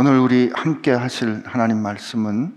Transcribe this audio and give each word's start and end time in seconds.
오늘 0.00 0.20
우리 0.20 0.48
함께 0.54 0.92
하실 0.92 1.42
하나님 1.44 1.78
말씀은 1.78 2.54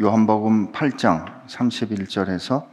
요한복음 0.00 0.72
8장 0.72 1.26
31절에서 1.46 2.64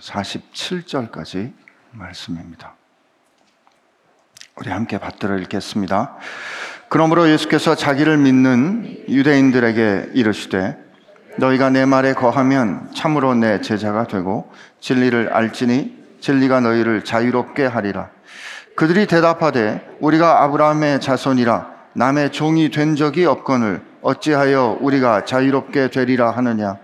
47절까지 0.00 1.52
말씀입니다. 1.90 2.76
우리 4.54 4.70
함께 4.70 4.98
받들어 4.98 5.36
읽겠습니다. 5.38 6.14
그러므로 6.88 7.28
예수께서 7.28 7.74
자기를 7.74 8.18
믿는 8.18 9.04
유대인들에게 9.08 10.10
이르시되 10.14 10.78
너희가 11.38 11.70
내 11.70 11.84
말에 11.84 12.12
거하면 12.12 12.88
참으로 12.94 13.34
내 13.34 13.60
제자가 13.60 14.06
되고 14.06 14.48
진리를 14.78 15.32
알지니 15.32 16.20
진리가 16.20 16.60
너희를 16.60 17.02
자유롭게 17.02 17.66
하리라. 17.66 18.10
그들이 18.76 19.08
대답하되 19.08 19.96
우리가 19.98 20.44
아브라함의 20.44 21.00
자손이라 21.00 21.71
남의 21.94 22.32
종이 22.32 22.70
된 22.70 22.96
적이 22.96 23.26
없거늘 23.26 23.82
어찌하여 24.00 24.78
우리가 24.80 25.24
자유롭게 25.24 25.90
되리라 25.90 26.30
하느냐? 26.30 26.76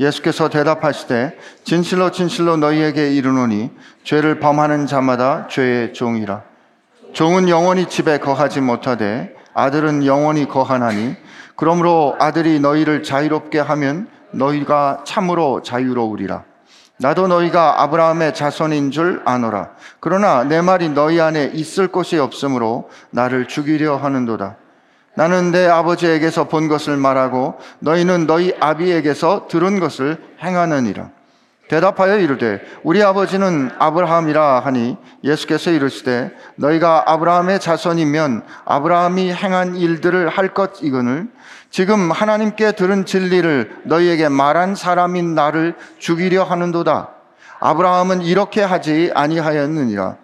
예수께서 0.00 0.48
대답하시되 0.48 1.36
진실로 1.64 2.10
진실로 2.10 2.56
너희에게 2.56 3.12
이르노니 3.14 3.70
죄를 4.04 4.38
범하는 4.38 4.86
자마다 4.86 5.48
죄의 5.48 5.92
종이라. 5.92 6.42
종은 7.12 7.48
영원히 7.48 7.86
집에 7.86 8.18
거하지 8.18 8.60
못하되 8.60 9.34
아들은 9.54 10.06
영원히 10.06 10.46
거하나니 10.46 11.16
그러므로 11.56 12.14
아들이 12.20 12.60
너희를 12.60 13.02
자유롭게 13.02 13.58
하면 13.58 14.08
너희가 14.30 15.02
참으로 15.04 15.62
자유로우리라 15.62 16.44
나도 17.00 17.28
너희가 17.28 17.82
아브라함의 17.82 18.34
자손인 18.34 18.90
줄 18.90 19.22
아노라. 19.24 19.70
그러나 20.00 20.44
내 20.44 20.60
말이 20.60 20.88
너희 20.88 21.20
안에 21.20 21.52
있을 21.54 21.88
곳이 21.88 22.18
없으므로 22.18 22.90
나를 23.10 23.46
죽이려 23.46 23.96
하는도다. 23.96 24.56
나는 25.14 25.50
내 25.50 25.66
아버지에게서 25.66 26.44
본 26.48 26.68
것을 26.68 26.96
말하고 26.96 27.58
너희는 27.80 28.26
너희 28.26 28.52
아비에게서 28.58 29.46
들은 29.48 29.80
것을 29.80 30.16
행하느니라. 30.42 31.10
대답하여 31.68 32.18
이르되 32.18 32.62
우리 32.82 33.02
아버지는 33.02 33.70
아브라함이라 33.78 34.60
하니 34.60 34.96
예수께서 35.22 35.70
이르시되 35.70 36.30
너희가 36.56 37.04
아브라함의 37.06 37.60
자손이면 37.60 38.42
아브라함이 38.64 39.32
행한 39.32 39.76
일들을 39.76 40.30
할 40.30 40.54
것 40.54 40.82
이거늘 40.82 41.28
지금 41.70 42.10
하나님께 42.10 42.72
들은 42.72 43.04
진리를 43.04 43.82
너희에게 43.84 44.28
말한 44.28 44.74
사람인 44.74 45.34
나를 45.34 45.76
죽이려 45.98 46.44
하는도다. 46.44 47.10
아브라함은 47.60 48.22
이렇게 48.22 48.62
하지 48.62 49.10
아니하였느니라. 49.14 50.16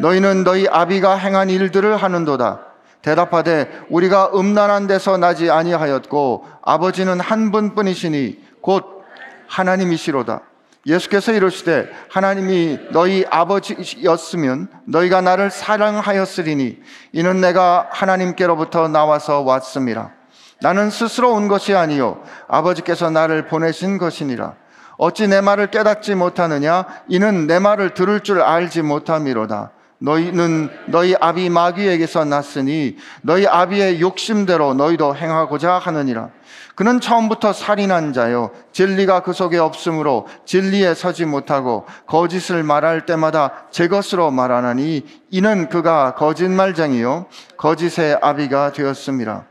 너희는 0.00 0.44
너희 0.44 0.66
아비가 0.68 1.14
행한 1.16 1.50
일들을 1.50 1.96
하는도다. 1.96 2.60
대답하되 3.02 3.70
우리가 3.88 4.30
음란한 4.34 4.86
데서 4.86 5.16
나지 5.16 5.50
아니하였고 5.50 6.46
아버지는 6.62 7.20
한 7.20 7.50
분뿐이시니 7.50 8.38
곧 8.60 9.04
하나님이시로다. 9.46 10.42
예수께서 10.86 11.32
이르시되 11.32 11.90
하나님이 12.10 12.78
너희 12.92 13.24
아버지였으면 13.30 14.68
너희가 14.86 15.20
나를 15.20 15.50
사랑하였으리니 15.50 16.78
이는 17.12 17.40
내가 17.40 17.88
하나님께로부터 17.90 18.88
나와서 18.88 19.42
왔음이라. 19.42 20.19
나는 20.62 20.90
스스로 20.90 21.32
온 21.32 21.48
것이 21.48 21.74
아니요 21.74 22.22
아버지께서 22.48 23.10
나를 23.10 23.46
보내신 23.46 23.98
것이니라. 23.98 24.54
어찌 24.98 25.26
내 25.28 25.40
말을 25.40 25.70
깨닫지 25.70 26.14
못하느냐? 26.14 26.84
이는 27.08 27.46
내 27.46 27.58
말을 27.58 27.94
들을 27.94 28.20
줄 28.20 28.42
알지 28.42 28.82
못함이로다. 28.82 29.70
너희는 30.00 30.70
너희 30.86 31.14
아비 31.18 31.50
마귀에게서 31.50 32.24
났으니 32.24 32.96
너희 33.22 33.46
아비의 33.46 34.00
욕심대로 34.00 34.74
너희도 34.74 35.16
행하고자 35.16 35.78
하느니라. 35.78 36.30
그는 36.74 37.00
처음부터 37.00 37.52
살인한 37.52 38.12
자요. 38.12 38.50
진리가 38.72 39.22
그 39.22 39.32
속에 39.32 39.58
없으므로 39.58 40.26
진리에 40.46 40.94
서지 40.94 41.26
못하고 41.26 41.86
거짓을 42.06 42.62
말할 42.62 43.04
때마다 43.04 43.66
제 43.70 43.88
것으로 43.88 44.30
말하나니 44.30 45.04
이는 45.30 45.68
그가 45.68 46.14
거짓말쟁이요. 46.14 47.26
거짓의 47.58 48.18
아비가 48.22 48.72
되었습니다. 48.72 49.44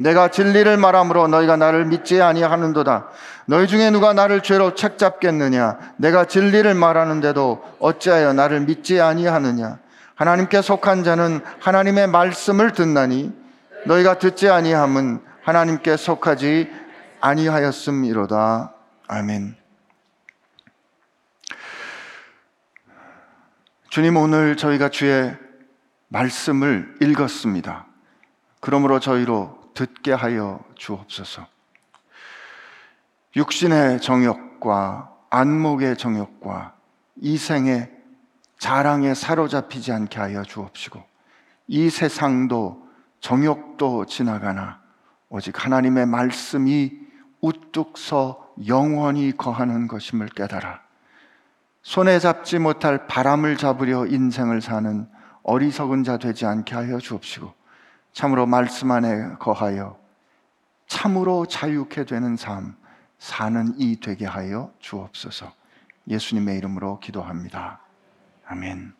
내가 0.00 0.28
진리를 0.28 0.78
말함으로 0.78 1.28
너희가 1.28 1.56
나를 1.56 1.84
믿지 1.84 2.22
아니하는도다. 2.22 3.08
너희 3.44 3.66
중에 3.66 3.90
누가 3.90 4.14
나를 4.14 4.42
죄로 4.42 4.74
책잡겠느냐? 4.74 5.78
내가 5.98 6.24
진리를 6.24 6.72
말하는데도 6.72 7.76
어찌하여 7.78 8.32
나를 8.32 8.60
믿지 8.60 9.00
아니하느냐? 9.00 9.78
하나님께 10.14 10.62
속한 10.62 11.04
자는 11.04 11.40
하나님의 11.60 12.06
말씀을 12.08 12.72
듣나니 12.72 13.32
너희가 13.84 14.18
듣지 14.18 14.48
아니함은 14.48 15.20
하나님께 15.42 15.96
속하지 15.98 16.70
아니하였음이로다. 17.20 18.72
아멘. 19.06 19.56
주님 23.90 24.16
오늘 24.16 24.56
저희가 24.56 24.88
주의 24.88 25.34
말씀을 26.08 26.94
읽었습니다. 27.02 27.86
그러므로 28.60 29.00
저희로 29.00 29.59
듣게 29.80 30.12
하여 30.12 30.62
주옵소서. 30.74 31.46
육신의 33.34 34.02
정욕과 34.02 35.10
안목의 35.30 35.96
정욕과 35.96 36.74
이생의 37.16 37.90
자랑에 38.58 39.14
사로잡히지 39.14 39.90
않게 39.90 40.18
하여 40.20 40.42
주옵시고 40.42 41.02
이 41.68 41.88
세상도 41.88 42.86
정욕도 43.20 44.04
지나가나 44.04 44.82
오직 45.30 45.64
하나님의 45.64 46.04
말씀이 46.04 46.92
우뚝 47.40 47.96
서 47.96 48.52
영원히 48.66 49.34
거하는 49.34 49.88
것임을 49.88 50.28
깨달아 50.28 50.82
손에 51.82 52.18
잡지 52.18 52.58
못할 52.58 53.06
바람을 53.06 53.56
잡으려 53.56 54.04
인생을 54.04 54.60
사는 54.60 55.08
어리석은 55.42 56.04
자 56.04 56.18
되지 56.18 56.44
않게 56.44 56.74
하여 56.74 56.98
주옵시고 56.98 57.59
참으로 58.12 58.46
말씀 58.46 58.90
안에 58.90 59.34
거하여 59.38 59.98
참으로 60.86 61.46
자유케 61.46 62.04
되는 62.04 62.36
삶 62.36 62.76
사는 63.18 63.74
이 63.78 64.00
되게 64.00 64.26
하여 64.26 64.72
주옵소서. 64.80 65.52
예수님의 66.08 66.58
이름으로 66.58 66.98
기도합니다. 67.00 67.80
아멘. 68.46 68.92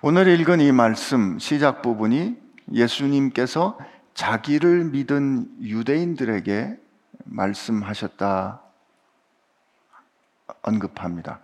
오늘 0.00 0.28
읽은 0.28 0.60
이 0.60 0.72
말씀 0.72 1.38
시작 1.38 1.82
부분이 1.82 2.36
예수님께서 2.72 3.78
자기를 4.14 4.84
믿은 4.86 5.48
유대인들에게 5.60 6.76
말씀하셨다 7.24 8.60
언급합니다. 10.62 11.40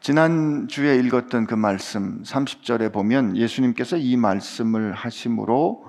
지난주에 0.00 0.96
읽었던 0.96 1.46
그 1.46 1.54
말씀 1.54 2.22
30절에 2.24 2.92
보면 2.92 3.36
예수님께서 3.36 3.96
이 3.96 4.16
말씀을 4.16 4.92
하심으로 4.92 5.86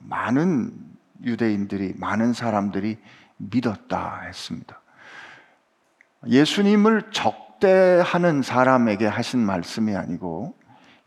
많은 0.00 0.72
유대인들이 1.22 1.94
많은 1.96 2.32
사람들이 2.32 2.98
믿었다 3.36 4.22
했습니다. 4.26 4.80
예수님을 6.26 7.10
적대하는 7.12 8.42
사람에게 8.42 9.06
하신 9.06 9.38
말씀이 9.38 9.94
아니고 9.94 10.56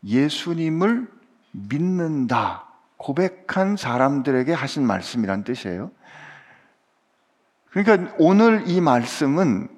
예수님을 0.04 1.08
믿는다 1.50 2.66
고백한 2.96 3.76
사람들에게 3.76 4.54
하신 4.54 4.86
말씀이란 4.86 5.44
뜻이에요. 5.44 5.90
그러니까 7.70 8.14
오늘 8.18 8.68
이 8.68 8.80
말씀은 8.80 9.68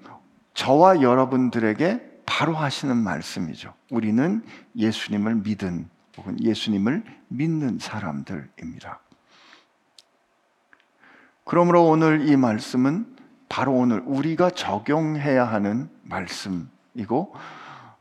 저와 0.53 1.03
여러분들에게 1.03 2.14
바로 2.27 2.55
하시는 2.55 2.97
말씀이죠. 2.97 3.75
우리는 3.91 4.43
예수님을 4.77 5.37
믿은 5.37 5.89
혹은 6.17 6.41
예수님을 6.41 7.05
믿는 7.29 7.79
사람들입니다. 7.79 9.01
그러므로 11.45 11.87
오늘 11.87 12.29
이 12.29 12.37
말씀은 12.37 13.17
바로 13.49 13.73
오늘 13.73 14.03
우리가 14.07 14.51
적용해야 14.51 15.45
하는 15.45 15.91
말씀이고 16.03 17.35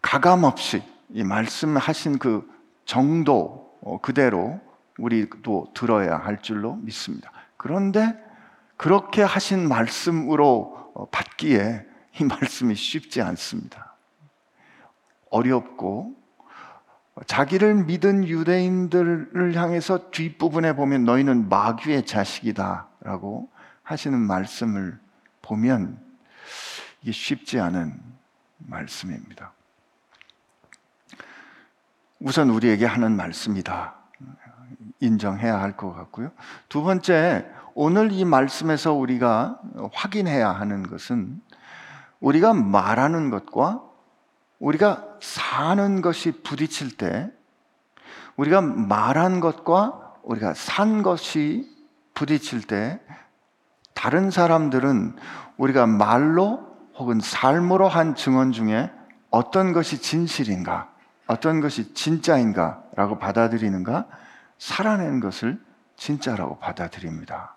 가감없이 0.01 0.81
이 1.09 1.24
말씀하신 1.24 2.18
그 2.19 2.50
정도 2.86 3.77
어, 3.81 4.00
그대로 4.01 4.59
우리도 4.97 5.71
들어야 5.74 6.18
할 6.18 6.42
줄로 6.42 6.75
믿습니다. 6.77 7.31
그런데 7.57 8.18
그렇게 8.77 9.21
하신 9.21 9.68
말씀으로 9.68 10.92
어, 10.95 11.06
받기에 11.12 11.86
이 12.19 12.24
말씀이 12.24 12.75
쉽지 12.75 13.21
않습니다. 13.21 13.93
어렵고 15.33 16.15
자기를 17.25 17.85
믿은 17.85 18.27
유대인들을 18.27 19.56
향해서 19.56 20.12
뒷부분에 20.12 20.75
보면 20.75 21.06
너희는 21.06 21.50
마귀의 21.50 22.06
자식이다라고 22.06 23.50
하시는 23.81 24.19
말씀을 24.19 25.00
보면 25.41 26.00
이게 27.01 27.12
쉽지 27.12 27.59
않은 27.59 28.00
말씀입니다. 28.59 29.51
우선 32.19 32.50
우리에게 32.50 32.85
하는 32.85 33.15
말씀이다. 33.15 33.95
인정해야 35.00 35.59
할 35.59 35.75
것 35.75 35.94
같고요. 35.94 36.31
두 36.69 36.81
번째, 36.83 37.45
오늘 37.74 38.12
이 38.12 38.24
말씀에서 38.24 38.94
우리가 38.94 39.59
확인해야 39.91 40.50
하는 40.50 40.83
것은 40.83 41.41
우리가 42.21 42.53
말하는 42.53 43.30
것과 43.30 43.93
우리가 44.63 45.06
사는 45.19 46.01
것이 46.01 46.31
부딪힐 46.42 46.95
때 46.95 47.30
우리가 48.38 48.62
말한 48.62 49.42
것과 49.42 50.13
우리가 50.24 50.54
산 50.54 51.04
것이 51.04 51.69
부딪힐 52.13 52.65
때 52.65 53.01
다른 53.94 54.31
사람들은 54.31 55.18
우리가 55.57 55.86
말로 55.86 56.65
혹은 56.95 57.19
삶으로 57.19 57.89
한 57.89 58.15
증언 58.15 58.54
중에 58.54 58.89
어떤 59.31 59.74
것이 59.74 60.01
진실인가, 60.01 60.89
어떤 61.27 61.59
것이 61.59 61.94
진짜인가라고 61.94 63.19
받아들이는가, 63.19 64.07
살아낸 64.59 65.19
것을 65.19 65.59
진짜라고 65.98 66.59
받아들입니다. 66.59 67.56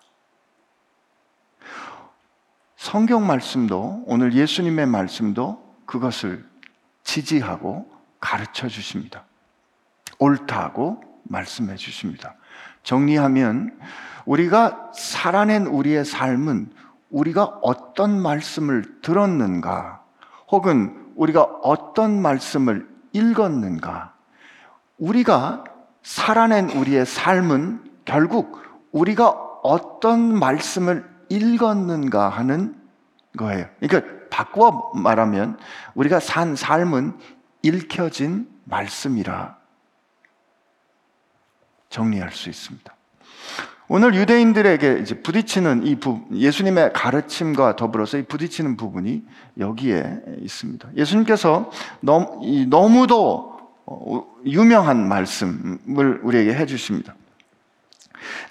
성경 2.75 3.25
말씀도 3.25 4.03
오늘 4.07 4.33
예수님의 4.33 4.87
말씀도 4.87 5.75
그것을 5.85 6.45
지지하고 7.07 7.89
가르쳐 8.19 8.67
주십니다. 8.67 9.23
옳다고 10.19 11.01
말씀해 11.23 11.77
주십니다. 11.77 12.35
정리하면 12.83 13.79
우리가 14.25 14.91
살아낸 14.93 15.67
우리의 15.67 16.03
삶은 16.03 16.69
우리가 17.09 17.45
어떤 17.61 18.21
말씀을 18.21 19.01
들었는가 19.01 20.03
혹은 20.49 21.13
우리가 21.15 21.43
어떤 21.43 22.21
말씀을 22.21 22.87
읽었는가 23.13 24.13
우리가 24.97 25.63
살아낸 26.03 26.69
우리의 26.69 27.05
삶은 27.05 27.89
결국 28.03 28.61
우리가 28.91 29.29
어떤 29.63 30.37
말씀을 30.37 31.09
읽었는가 31.29 32.27
하는 32.27 32.75
거예요. 33.37 33.67
그러니까 33.79 34.16
바꾸어 34.37 34.91
말하면 34.93 35.57
우리가 35.95 36.19
산 36.19 36.55
삶은 36.55 37.17
읽혀진 37.63 38.47
말씀이라 38.65 39.57
정리할 41.89 42.31
수 42.31 42.47
있습니다. 42.47 42.95
오늘 43.87 44.13
유대인들에게 44.13 44.99
이제 45.01 45.23
부딪히는 45.23 45.87
이 45.87 45.95
부, 45.95 46.23
예수님의 46.31 46.93
가르침과 46.93 47.77
더불어서 47.77 48.19
이 48.19 48.23
부딪히는 48.25 48.77
부분이 48.77 49.23
여기에 49.57 50.21
있습니다. 50.41 50.89
예수님께서 50.95 51.71
너무, 52.01 53.07
도 53.07 53.57
어, 53.87 54.23
유명한 54.45 55.07
말씀을 55.07 56.19
우리에게 56.21 56.53
해주십니다. 56.53 57.15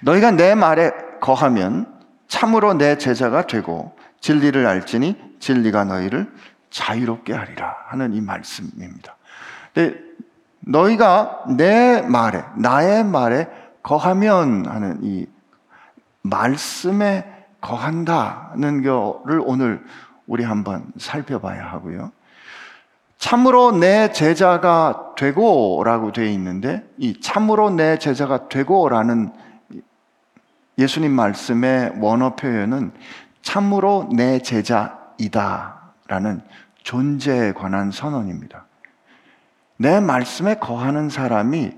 너희가 0.01 0.31
내 0.31 0.53
말에 0.53 0.91
거하면 1.21 1.95
참으로 2.27 2.73
내 2.73 2.97
제자가 2.97 3.47
되고 3.47 3.95
진리를 4.19 4.65
알지니 4.65 5.26
진리가 5.39 5.85
너희를 5.85 6.31
자유롭게 6.69 7.33
하리라 7.33 7.75
하는 7.87 8.13
이 8.13 8.21
말씀입니다. 8.21 9.15
근데 9.73 9.99
너희가 10.59 11.45
내 11.57 12.01
말에, 12.01 12.43
나의 12.57 13.03
말에 13.05 13.47
거하면 13.83 14.65
하는 14.67 14.99
이 15.01 15.25
말씀에 16.21 17.25
거한다는 17.61 18.83
것을 18.83 19.41
오늘 19.43 19.83
우리 20.25 20.43
한번 20.43 20.91
살펴봐야 20.97 21.65
하고요. 21.65 22.11
참으로 23.17 23.71
내 23.71 24.11
제자가 24.11 25.15
되고 25.17 25.81
라고 25.83 26.11
되어 26.11 26.25
있는데 26.25 26.87
이 26.97 27.19
참으로 27.19 27.69
내 27.69 27.97
제자가 27.97 28.47
되고 28.47 28.87
라는 28.89 29.31
예수님 30.77 31.11
말씀의 31.11 31.93
원어 31.99 32.35
표현은 32.35 32.91
참으로 33.41 34.09
내 34.11 34.39
제자 34.39 34.96
이다라는 35.17 36.41
존재에 36.83 37.53
관한 37.53 37.91
선언입니다. 37.91 38.65
내 39.77 39.99
말씀에 39.99 40.55
거하는 40.55 41.09
사람이 41.09 41.71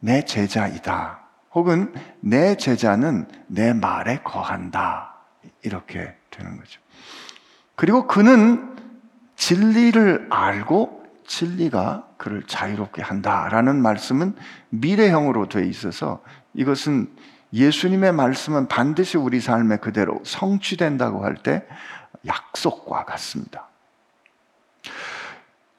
내 0.00 0.24
제자이다. 0.24 1.20
혹은 1.54 1.94
내 2.20 2.56
제자는 2.56 3.26
내 3.46 3.72
말에 3.72 4.18
거한다. 4.22 5.14
이렇게 5.62 6.14
되는 6.30 6.56
거죠. 6.56 6.80
그리고 7.74 8.06
그는 8.06 8.76
진리를 9.36 10.26
알고 10.30 11.04
진리가 11.26 12.08
그를 12.16 12.42
자유롭게 12.42 13.02
한다라는 13.02 13.80
말씀은 13.80 14.34
미래형으로 14.70 15.48
되어 15.48 15.62
있어서 15.62 16.22
이것은 16.54 17.08
예수님의 17.52 18.12
말씀은 18.12 18.68
반드시 18.68 19.16
우리 19.16 19.40
삶에 19.40 19.76
그대로 19.78 20.20
성취된다고 20.24 21.24
할 21.24 21.36
때 21.36 21.64
약속과 22.26 23.04
같습니다. 23.04 23.68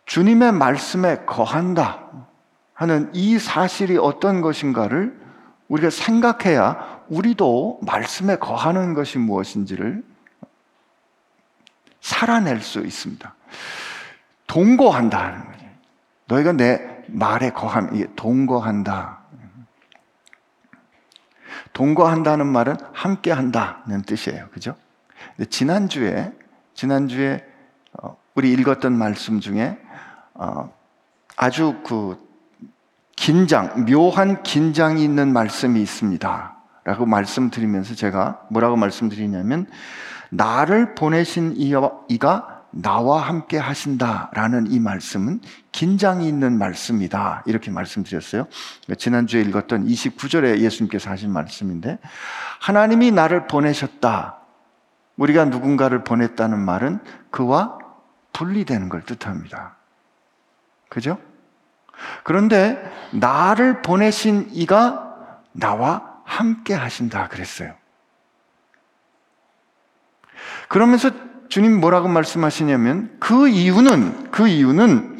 주님의 0.06 0.54
말씀에 0.54 1.26
거한다 1.26 2.08
하는 2.74 3.12
이 3.14 3.38
사실이 3.38 3.98
어떤 3.98 4.42
것인가를 4.42 5.20
우리가 5.68 5.90
생각해야 5.90 7.04
우리도 7.10 7.82
말씀에 7.84 8.38
거하는 8.38 8.94
것이 8.94 9.18
무엇인지를 9.18 10.04
살아낼 12.02 12.62
수 12.62 12.80
있습니다. 12.80 13.36
동거한다 14.48 15.46
거죠. 15.52 15.66
너희가 16.26 16.54
내 16.54 17.04
말에 17.08 17.52
거하면 17.52 18.16
동거한다. 18.16 19.20
동거한다는 21.74 22.48
말은 22.48 22.78
함께 22.94 23.32
한다는 23.32 24.02
뜻이에요. 24.02 24.50
그죠? 24.50 24.76
지난주에, 25.50 26.32
지난주에 26.74 27.46
어, 28.02 28.18
우리 28.36 28.52
읽었던 28.54 28.98
말씀 28.98 29.40
중에 29.40 29.78
어, 30.34 30.72
아주 31.36 31.82
그 31.86 32.18
긴장, 33.16 33.86
묘한 33.86 34.44
긴장이 34.44 35.04
있는 35.04 35.34
말씀이 35.34 35.82
있습니다. 35.82 36.56
라고 36.86 37.06
말씀드리면서 37.06 37.94
제가 37.96 38.48
뭐라고 38.50 38.78
말씀드리냐면, 38.78 39.68
나를 40.30 40.96
보내신 40.96 41.54
이가 41.58 42.64
나와 42.72 43.22
함께 43.22 43.58
하신다라는 43.58 44.72
이 44.72 44.80
말씀은 44.80 45.42
긴장이 45.72 46.28
있는 46.28 46.58
말씀이다. 46.58 47.44
이렇게 47.46 47.72
말씀드렸어요. 47.72 48.48
지난주에 48.98 49.42
읽었던 49.42 49.86
29절에 49.86 50.60
예수님께서 50.60 51.10
하신 51.10 51.32
말씀인데, 51.32 52.00
하나님이 52.62 53.12
나를 53.12 53.48
보내셨다. 53.48 54.39
우리가 55.20 55.46
누군가를 55.46 56.04
보냈다는 56.04 56.58
말은 56.58 57.00
그와 57.30 57.78
분리되는 58.34 58.90
걸 58.90 59.04
뜻합니다. 59.04 59.76
그죠? 60.88 61.20
그런데 62.24 62.82
나를 63.12 63.82
보내신 63.82 64.48
이가 64.52 65.42
나와 65.52 66.22
함께 66.24 66.74
하신다 66.74 67.28
그랬어요. 67.28 67.74
그러면서 70.70 71.12
주님 71.50 71.80
뭐라고 71.80 72.08
말씀하시냐면 72.08 73.18
그 73.20 73.50
이유는 73.50 74.32
그 74.32 74.48
이유는 74.48 75.20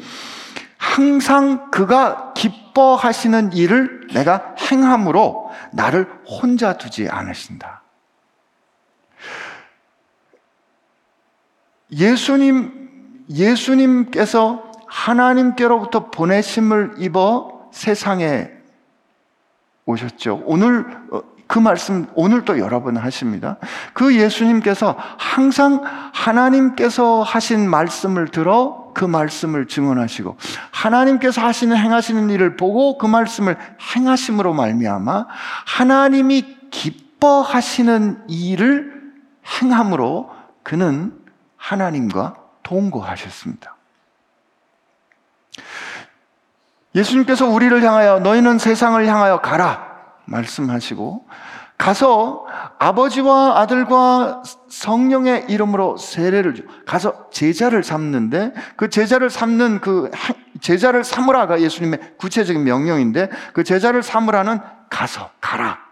항상 0.78 1.70
그가 1.70 2.32
기뻐하시는 2.32 3.52
일을 3.52 4.08
내가 4.14 4.54
행함으로 4.58 5.50
나를 5.72 6.08
혼자 6.24 6.78
두지 6.78 7.08
않으신다. 7.10 7.82
예수님 11.92 12.80
예수님께서 13.30 14.70
하나님께로부터 14.86 16.10
보내심을 16.10 16.94
입어 16.98 17.68
세상에 17.72 18.50
오셨죠. 19.86 20.42
오늘 20.46 20.86
어, 21.12 21.22
그 21.46 21.58
말씀 21.58 22.06
오늘 22.14 22.44
또 22.44 22.58
여러 22.58 22.80
번 22.82 22.96
하십니다. 22.96 23.56
그 23.92 24.16
예수님께서 24.16 24.96
항상 25.18 25.82
하나님께서 26.12 27.22
하신 27.22 27.68
말씀을 27.68 28.28
들어 28.28 28.92
그 28.94 29.04
말씀을 29.04 29.66
증언하시고 29.66 30.36
하나님께서 30.70 31.40
하시는 31.40 31.76
행하시는 31.76 32.30
일을 32.30 32.56
보고 32.56 32.98
그 32.98 33.06
말씀을 33.06 33.56
행하심으로 33.96 34.52
말미암아 34.52 35.26
하나님이 35.66 36.56
기뻐하시는 36.70 38.28
일을 38.28 39.12
행함으로 39.60 40.30
그는 40.62 41.19
하나님과 41.60 42.34
동거하셨습니다. 42.62 43.76
예수님께서 46.94 47.46
우리를 47.46 47.80
향하여 47.82 48.18
너희는 48.18 48.58
세상을 48.58 49.06
향하여 49.06 49.40
가라. 49.40 49.88
말씀하시고 50.24 51.26
가서 51.76 52.46
아버지와 52.78 53.58
아들과 53.60 54.42
성령의 54.68 55.46
이름으로 55.48 55.96
세례를 55.96 56.54
주 56.54 56.66
가서 56.86 57.30
제자를 57.30 57.82
삼는데 57.82 58.52
그 58.76 58.90
제자를 58.90 59.30
삼는 59.30 59.80
그 59.80 60.10
제자를 60.60 61.04
삼으라가 61.04 61.60
예수님의 61.60 62.16
구체적인 62.18 62.64
명령인데 62.64 63.30
그 63.52 63.64
제자를 63.64 64.02
삼으라는 64.02 64.60
가서 64.90 65.30
가라. 65.40 65.89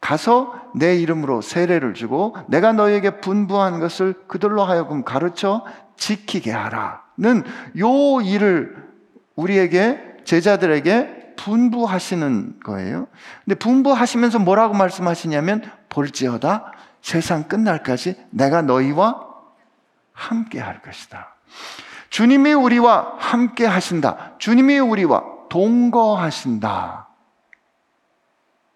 가서 0.00 0.54
내 0.74 0.96
이름으로 0.96 1.42
세례를 1.42 1.94
주고 1.94 2.36
내가 2.48 2.72
너에게 2.72 3.20
분부한 3.20 3.80
것을 3.80 4.14
그들로 4.26 4.64
하여금 4.64 5.04
가르쳐 5.04 5.64
지키게 5.96 6.50
하라는 6.50 7.44
요 7.78 8.20
일을 8.22 8.88
우리에게 9.36 10.16
제자들에게 10.24 11.34
분부하시는 11.36 12.60
거예요. 12.64 13.06
근데 13.44 13.54
분부하시면서 13.56 14.38
뭐라고 14.40 14.74
말씀하시냐면 14.74 15.62
볼지어다 15.88 16.72
세상 17.02 17.44
끝날까지 17.44 18.26
내가 18.30 18.62
너희와 18.62 19.26
함께 20.12 20.60
할 20.60 20.82
것이다. 20.82 21.34
주님이 22.10 22.52
우리와 22.52 23.14
함께 23.18 23.64
하신다. 23.64 24.32
주님이 24.38 24.78
우리와 24.78 25.24
동거하신다. 25.48 27.08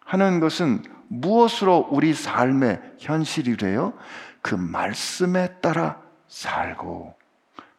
하는 0.05 0.41
것은 0.41 0.83
무엇으로 1.09 1.89
우리 1.91 2.15
삶의 2.15 2.97
현실이 2.99 3.57
돼요? 3.57 3.93
그 4.43 4.55
말씀에 4.55 5.61
따라 5.61 6.03
살고 6.29 7.17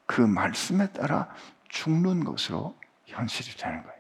그 0.05 0.22
말씀에 0.22 0.91
따라 0.91 1.29
죽는 1.70 2.24
것으로 2.24 2.75
현실이 3.05 3.58
되는 3.58 3.84
거예요. 3.84 3.96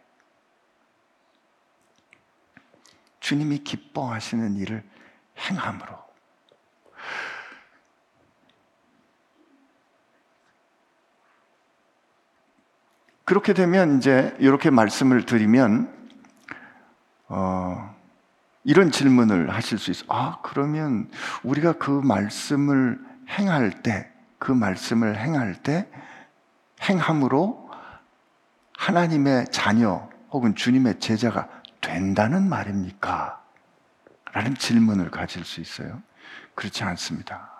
주님이 3.19 3.59
기뻐하시는 3.59 4.55
일을 4.57 4.83
행함으로 5.37 6.05
그렇게 13.25 13.53
되면 13.53 13.97
이제 13.97 14.35
이렇게 14.39 14.69
말씀을 14.69 15.25
드리면 15.25 15.91
어, 17.27 17.94
이런 18.65 18.91
질문을 18.91 19.51
하실 19.51 19.77
수 19.77 19.91
있어. 19.91 20.03
아 20.09 20.39
그러면 20.41 21.09
우리가 21.43 21.73
그 21.73 21.91
말씀을 21.91 22.99
행할 23.29 23.83
때, 23.83 24.11
그 24.39 24.51
말씀을 24.51 25.17
행할 25.17 25.53
때 25.61 25.87
행함으로 26.81 27.69
하나님의 28.77 29.45
자녀 29.51 30.09
혹은 30.31 30.55
주님의 30.55 30.99
제자가 30.99 31.47
된다는 31.79 32.49
말입니까? 32.49 33.41
라는 34.33 34.55
질문을 34.55 35.11
가질 35.11 35.45
수 35.45 35.61
있어요. 35.61 36.01
그렇지 36.55 36.83
않습니다. 36.83 37.51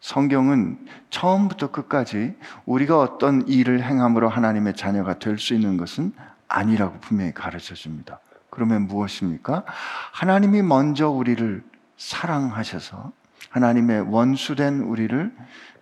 성경은 0.00 0.86
처음부터 1.08 1.70
끝까지 1.70 2.36
우리가 2.66 3.00
어떤 3.00 3.48
일을 3.48 3.82
행함으로 3.82 4.28
하나님의 4.28 4.76
자녀가 4.76 5.18
될 5.18 5.38
수 5.38 5.54
있는 5.54 5.78
것은 5.78 6.12
아니라고 6.46 7.00
분명히 7.00 7.32
가르쳐 7.32 7.74
줍니다. 7.74 8.20
그러면 8.58 8.88
무엇입니까? 8.88 9.62
하나님이 10.10 10.62
먼저 10.62 11.08
우리를 11.08 11.62
사랑하셔서 11.96 13.12
하나님의 13.50 14.00
원수된 14.12 14.80
우리를 14.80 15.32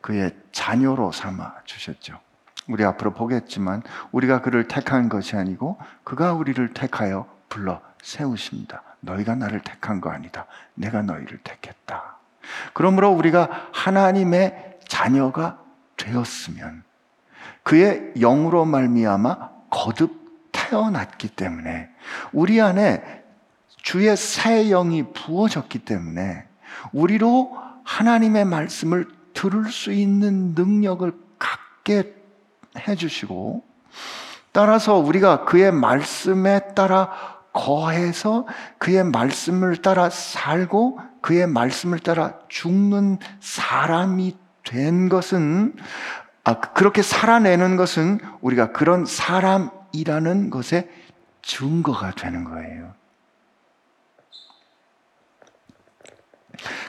그의 0.03 0.37
자녀로 0.53 1.11
삼아 1.11 1.55
주셨죠. 1.65 2.21
우리 2.69 2.85
앞으로 2.85 3.15
보겠지만 3.15 3.83
우리가 4.13 4.43
그를 4.43 4.69
택한 4.69 5.09
것이 5.09 5.37
아니고 5.37 5.79
그가 6.05 6.35
우리를 6.35 6.75
택하여 6.75 7.27
불러 7.49 7.81
세우십니다. 8.03 8.83
너희가 9.01 9.37
나를 9.37 9.61
택한 9.61 10.03
거 10.03 10.11
아니다. 10.11 10.45
내가 10.75 11.01
너희를 11.01 11.39
택했다. 11.43 12.19
그러므로 12.75 13.11
우리가 13.11 13.71
하나님의 13.73 14.81
자녀가 14.87 15.59
되었으면 15.97 16.83
그의 17.63 18.13
영으로 18.19 18.67
말미암아 18.67 19.51
거듭 19.71 20.26
태어났기 20.69 21.29
때문에 21.29 21.89
우리 22.33 22.61
안에 22.61 23.23
주의 23.77 24.17
새 24.17 24.69
영이 24.69 25.13
부어졌기 25.13 25.81
때문에 25.81 26.45
우리로 26.93 27.57
하나님의 27.85 28.45
말씀을 28.45 29.09
들을 29.33 29.71
수 29.71 29.93
있는 29.93 30.55
능력을 30.55 31.13
갖게 31.39 32.15
해주시고 32.77 33.65
따라서 34.53 34.97
우리가 34.97 35.45
그의 35.45 35.71
말씀에 35.71 36.75
따라 36.75 37.11
거해서 37.53 38.47
그의 38.79 39.05
말씀을 39.05 39.77
따라 39.77 40.11
살고 40.11 40.99
그의 41.21 41.47
말씀을 41.47 42.01
따라 42.01 42.35
죽는 42.49 43.19
사람이 43.41 44.37
된 44.65 45.09
것은 45.09 45.75
아, 46.45 46.61
그렇게 46.61 47.03
살아내는 47.03 47.77
것은 47.77 48.21
우리가 48.41 48.73
그런 48.73 49.05
사람 49.05 49.71
이라는 49.99 50.51
것의 50.51 50.89
증거가 51.43 52.11
되는 52.11 52.45
거예요. 52.45 52.95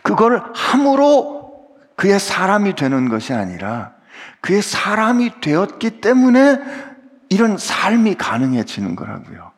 그걸 0.04 0.44
함으로 0.56 1.78
그의 1.96 2.20
사람이 2.20 2.76
되는 2.76 3.10
것이 3.10 3.34
아니라 3.34 3.94
그의 4.42 4.62
사람이 4.62 5.42
되었기 5.42 6.02
때문에 6.02 6.60
이런 7.30 7.58
삶이 7.58 8.16
가능해지는 8.16 8.96
거라고요. 8.96 9.52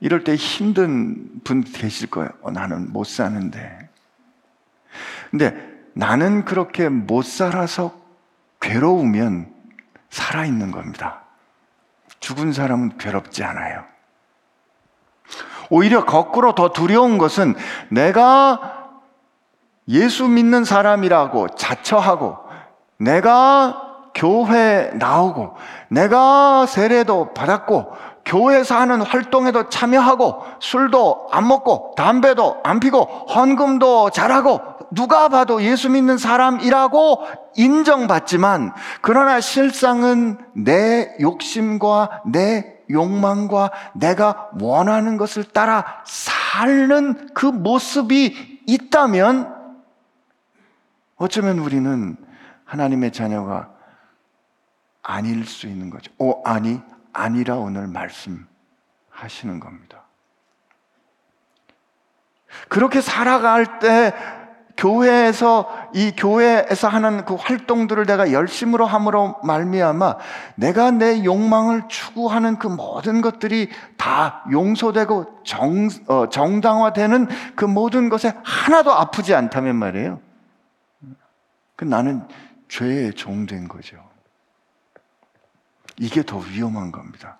이럴 0.00 0.24
때 0.24 0.34
힘든 0.34 1.40
분 1.44 1.62
계실 1.62 2.10
거예요. 2.10 2.30
어, 2.42 2.50
나는 2.50 2.92
못 2.92 3.06
사는데. 3.06 3.88
근데 5.30 5.56
나는 5.94 6.44
그렇게 6.44 6.88
못 6.88 7.24
살아서 7.24 7.98
괴로우면 8.60 9.52
살아있는 10.10 10.70
겁니다. 10.70 11.23
죽은 12.20 12.52
사람은 12.52 12.98
괴롭지 12.98 13.44
않아요. 13.44 13.84
오히려 15.70 16.04
거꾸로 16.04 16.54
더 16.54 16.70
두려운 16.70 17.18
것은 17.18 17.54
내가 17.90 18.90
예수 19.88 20.28
믿는 20.28 20.64
사람이라고 20.64 21.48
자처하고 21.56 22.38
내가 22.98 23.80
교회 24.14 24.90
나오고 24.94 25.56
내가 25.88 26.66
세례도 26.66 27.34
받았고 27.34 27.92
교회에서 28.24 28.76
하는 28.76 29.02
활동에도 29.02 29.68
참여하고 29.68 30.42
술도 30.58 31.28
안 31.30 31.46
먹고 31.46 31.94
담배도 31.96 32.60
안 32.64 32.80
피고 32.80 33.02
헌금도 33.02 34.10
잘하고 34.10 34.60
누가 34.90 35.28
봐도 35.28 35.62
예수 35.62 35.90
믿는 35.90 36.18
사람이라고 36.18 37.26
인정받지만 37.56 38.72
그러나 39.00 39.40
실상은 39.40 40.38
내 40.54 41.16
욕심과 41.20 42.22
내 42.26 42.74
욕망과 42.90 43.70
내가 43.94 44.50
원하는 44.60 45.16
것을 45.16 45.44
따라 45.44 46.02
사는 46.04 47.28
그 47.34 47.46
모습이 47.46 48.62
있다면 48.66 49.54
어쩌면 51.16 51.58
우리는 51.58 52.16
하나님의 52.64 53.12
자녀가 53.12 53.70
아닐 55.02 55.44
수 55.46 55.66
있는 55.66 55.90
거죠. 55.90 56.10
오, 56.18 56.42
아니, 56.44 56.80
아니라 57.14 57.56
오늘 57.56 57.86
말씀하시는 57.86 59.60
겁니다. 59.60 60.02
그렇게 62.68 63.00
살아갈 63.00 63.78
때 63.78 64.12
교회에서 64.76 65.90
이 65.94 66.12
교회에서 66.16 66.88
하는 66.88 67.24
그 67.24 67.34
활동들을 67.34 68.06
내가 68.06 68.32
열심으로 68.32 68.86
함으로 68.86 69.36
말미암아 69.44 70.16
내가 70.56 70.90
내 70.90 71.24
욕망을 71.24 71.84
추구하는 71.88 72.58
그 72.58 72.66
모든 72.66 73.20
것들이 73.20 73.70
다 73.96 74.44
용서되고 74.50 75.42
정, 75.44 75.88
어, 76.08 76.28
정당화되는 76.28 77.28
그 77.54 77.64
모든 77.64 78.08
것에 78.08 78.34
하나도 78.42 78.92
아프지 78.92 79.34
않다면 79.34 79.76
말이에요. 79.76 80.20
그 81.76 81.84
나는 81.84 82.26
죄의 82.68 83.14
종된 83.14 83.68
거죠. 83.68 84.13
이게 85.98 86.22
더 86.22 86.38
위험한 86.38 86.92
겁니다. 86.92 87.38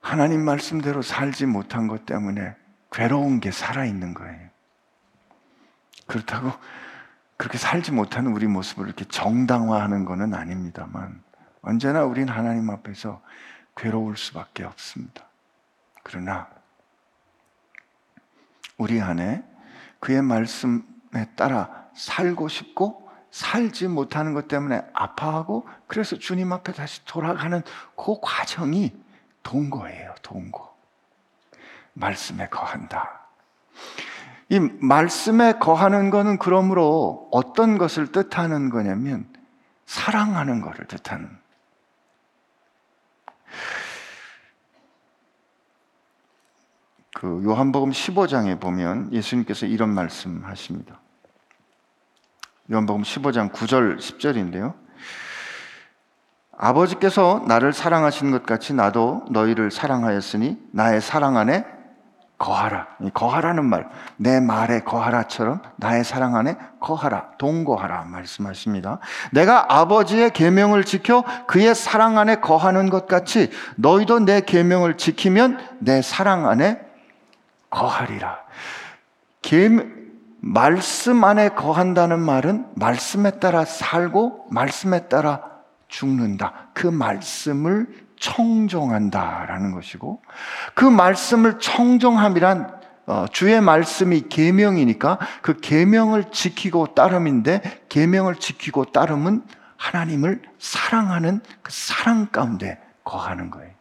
하나님 0.00 0.44
말씀대로 0.44 1.02
살지 1.02 1.46
못한 1.46 1.86
것 1.86 2.06
때문에 2.06 2.56
괴로운 2.90 3.40
게 3.40 3.50
살아있는 3.50 4.14
거예요. 4.14 4.48
그렇다고 6.06 6.52
그렇게 7.36 7.58
살지 7.58 7.92
못하는 7.92 8.32
우리 8.32 8.46
모습을 8.46 8.86
이렇게 8.86 9.04
정당화하는 9.04 10.04
것은 10.04 10.34
아닙니다만 10.34 11.22
언제나 11.62 12.04
우린 12.04 12.28
하나님 12.28 12.68
앞에서 12.70 13.22
괴로울 13.76 14.16
수밖에 14.16 14.64
없습니다. 14.64 15.24
그러나 16.02 16.48
우리 18.76 19.00
안에 19.00 19.44
그의 20.00 20.22
말씀에 20.22 20.82
따라 21.36 21.88
살고 21.94 22.48
싶고 22.48 23.09
살지 23.30 23.88
못하는 23.88 24.34
것 24.34 24.48
때문에 24.48 24.82
아파하고 24.92 25.68
그래서 25.86 26.16
주님 26.16 26.52
앞에 26.52 26.72
다시 26.72 27.04
돌아가는 27.04 27.62
그 27.96 28.16
과정이 28.20 28.92
동거예요, 29.42 30.14
동거. 30.22 30.76
말씀에 31.92 32.48
거한다. 32.48 33.20
이 34.48 34.58
말씀에 34.58 35.54
거하는 35.54 36.10
것은 36.10 36.38
그러므로 36.38 37.28
어떤 37.30 37.78
것을 37.78 38.10
뜻하는 38.10 38.68
거냐면 38.68 39.26
사랑하는 39.86 40.60
것을 40.60 40.86
뜻하는 40.86 41.38
그 47.14 47.42
요한복음 47.44 47.90
15장에 47.90 48.58
보면 48.60 49.12
예수님께서 49.12 49.66
이런 49.66 49.90
말씀 49.90 50.44
하십니다. 50.44 51.00
요한복음 52.72 53.02
15장 53.02 53.50
9절 53.50 53.98
10절인데요. 53.98 54.74
아버지께서 56.56 57.42
나를 57.48 57.72
사랑하신 57.72 58.30
것 58.30 58.46
같이 58.46 58.74
나도 58.74 59.24
너희를 59.30 59.72
사랑하였으니 59.72 60.56
나의 60.70 61.00
사랑 61.00 61.36
안에 61.36 61.64
거하라. 62.38 62.86
거하라는 63.12 63.64
말, 63.64 63.88
내 64.16 64.40
말에 64.40 64.80
거하라처럼 64.80 65.60
나의 65.76 66.04
사랑 66.04 66.36
안에 66.36 66.56
거하라, 66.78 67.32
동거하라 67.38 68.04
말씀하십니다. 68.04 68.98
내가 69.32 69.66
아버지의 69.68 70.30
계명을 70.30 70.84
지켜 70.84 71.24
그의 71.48 71.74
사랑 71.74 72.18
안에 72.18 72.36
거하는 72.36 72.88
것 72.88 73.06
같이 73.08 73.50
너희도 73.76 74.20
내 74.20 74.42
계명을 74.42 74.96
지키면 74.96 75.58
내 75.80 76.02
사랑 76.02 76.48
안에 76.48 76.80
거하리라. 77.68 78.38
말씀 80.42 81.22
안에 81.22 81.50
거한다는 81.50 82.20
말은 82.20 82.66
말씀에 82.74 83.32
따라 83.40 83.64
살고 83.64 84.48
말씀에 84.50 85.08
따라 85.08 85.42
죽는다. 85.88 86.68
그 86.72 86.86
말씀을 86.86 87.86
청정한다라는 88.18 89.72
것이고 89.72 90.22
그 90.74 90.84
말씀을 90.84 91.58
청정함이란 91.58 92.80
어, 93.06 93.26
주의 93.32 93.60
말씀이 93.60 94.28
계명이니까 94.28 95.18
그 95.42 95.58
계명을 95.58 96.30
지키고 96.30 96.94
따름인데 96.94 97.84
계명을 97.88 98.36
지키고 98.36 98.86
따름은 98.92 99.42
하나님을 99.76 100.42
사랑하는 100.58 101.40
그 101.62 101.72
사랑 101.72 102.26
가운데 102.26 102.78
거하는 103.02 103.50
거예요. 103.50 103.79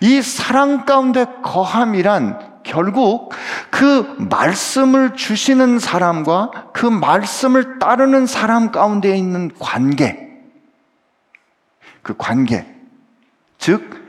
이 0.00 0.22
사랑 0.22 0.84
가운데 0.84 1.26
거함이란 1.42 2.62
결국 2.64 3.32
그 3.70 4.16
말씀을 4.18 5.14
주시는 5.14 5.78
사람과 5.78 6.50
그 6.72 6.86
말씀을 6.86 7.78
따르는 7.78 8.26
사람 8.26 8.72
가운데 8.72 9.16
있는 9.16 9.50
관계, 9.58 10.42
그 12.02 12.14
관계, 12.16 12.66
즉, 13.58 14.02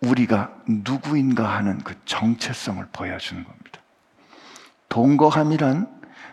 우리가 0.00 0.50
누구인가 0.66 1.48
하는 1.48 1.78
그 1.78 1.94
정체성을 2.04 2.84
보여주는 2.92 3.42
겁니다. 3.44 3.80
동거함이란 4.88 5.88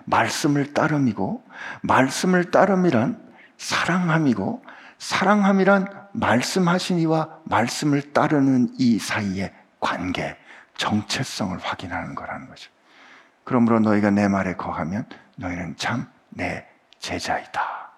말씀을 0.06 0.74
따름이고, 0.74 1.44
말씀을 1.82 2.52
따름이란 2.52 3.22
사랑함이고, 3.58 4.64
사랑함이란 4.98 5.99
말씀하신 6.14 7.00
이와 7.00 7.40
말씀을 7.46 8.14
따르는 8.14 8.74
이 8.78 9.00
사이의 9.00 9.54
관계, 9.80 10.38
정체성을 10.78 11.58
확인하는 11.60 12.16
거라는 12.16 12.48
거죠. 12.48 12.70
그러므로 13.44 13.80
너희가 13.80 14.12
내 14.12 14.28
말에 14.28 14.54
거하면 14.56 15.06
너희는 15.38 15.76
참 15.78 16.20
내 16.30 16.66
제자이다. 17.00 17.90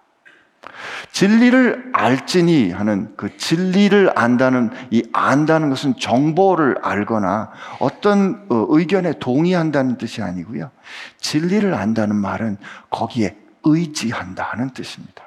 진리를 1.12 1.92
알지니 1.94 2.72
하는 2.72 3.14
그 3.18 3.36
진리를 3.36 4.12
안다는 4.16 4.70
이 4.92 5.04
안다는 5.12 5.70
것은 5.70 5.98
정보를 5.98 6.78
알거나 6.84 7.52
어떤 7.80 8.46
어, 8.50 8.68
의견에 8.70 9.14
동의한다는 9.20 9.98
뜻이 9.98 10.22
아니고요. 10.22 10.70
진리를 11.18 11.74
안다는 11.74 12.16
말은 12.16 12.58
거기에 12.90 13.36
의지한다 13.64 14.44
하는 14.44 14.70
뜻입니다. 14.70 15.24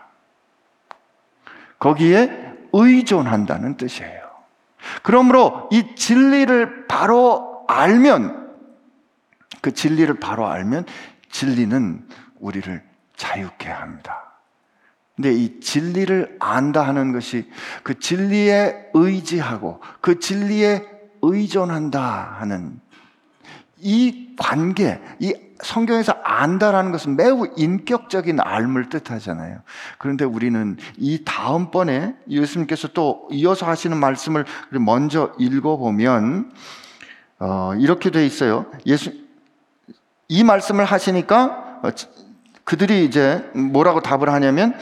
거기에 1.79 2.54
의존한다는 2.75 3.77
뜻이에요. 3.77 4.21
그러므로 5.03 5.69
이 5.73 5.95
진리를 5.95 6.87
바로 6.89 7.65
알면, 7.69 8.53
그 9.61 9.73
진리를 9.73 10.21
바로 10.21 10.47
알면 10.47 10.85
진리는 11.31 12.07
우리를 12.41 12.83
자유케 13.17 13.71
합니다. 13.71 14.25
근데 15.17 15.33
이 15.33 15.61
진리를 15.61 16.37
안다 16.41 16.83
하는 16.83 17.13
것이 17.13 17.49
그 17.85 17.99
진리에 18.01 18.91
의지하고 18.93 19.81
그 20.01 20.19
진리에 20.19 20.85
의존한다 21.23 22.37
하는 22.41 22.81
이 23.79 24.35
관계, 24.37 25.01
이 25.21 25.35
성경에서 25.63 26.13
안다라는 26.23 26.93
것은 26.93 27.17
매우 27.17 27.47
인격적인 27.57 28.41
알을 28.41 28.89
뜻하잖아요. 28.89 29.59
그런데 29.99 30.25
우리는 30.25 30.77
이 30.97 31.23
다음번에 31.25 32.15
예수님께서 32.29 32.89
또 32.89 33.29
이어서 33.31 33.67
하시는 33.67 33.97
말씀을 33.97 34.45
먼저 34.81 35.33
읽어보면, 35.39 36.53
어, 37.39 37.73
이렇게 37.79 38.11
돼 38.11 38.27
있어요. 38.27 38.67
예수, 38.87 39.13
이 40.29 40.43
말씀을 40.45 40.85
하시니까 40.85 41.45
어, 41.83 41.91
그들이 42.65 43.05
이제 43.05 43.51
뭐라고 43.55 44.01
답을 44.01 44.31
하냐면, 44.31 44.75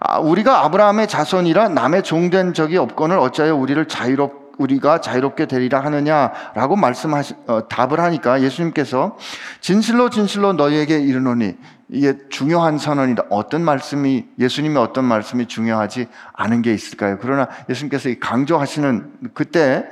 아, 0.00 0.18
우리가 0.18 0.64
아브라함의 0.64 1.08
자손이라 1.08 1.70
남의 1.70 2.02
종된 2.02 2.52
적이 2.54 2.76
없거늘 2.76 3.18
어찌하여 3.18 3.56
우리를 3.56 3.88
자유롭 3.88 4.43
우리가 4.58 5.00
자유롭게 5.00 5.46
되리라 5.46 5.80
하느냐라고 5.80 6.76
말씀하시 6.76 7.34
어, 7.46 7.68
답을 7.68 8.00
하니까 8.00 8.42
예수님께서 8.42 9.16
진실로 9.60 10.10
진실로 10.10 10.52
너희에게 10.52 10.98
이르노니 10.98 11.56
이게 11.90 12.14
중요한 12.30 12.78
선언이다. 12.78 13.24
어떤 13.30 13.62
말씀이 13.62 14.26
예수님의 14.38 14.82
어떤 14.82 15.04
말씀이 15.04 15.46
중요하지 15.46 16.08
않은 16.32 16.62
게 16.62 16.72
있을까요? 16.72 17.18
그러나 17.20 17.48
예수님께서 17.68 18.08
강조하시는 18.20 19.30
그때 19.34 19.86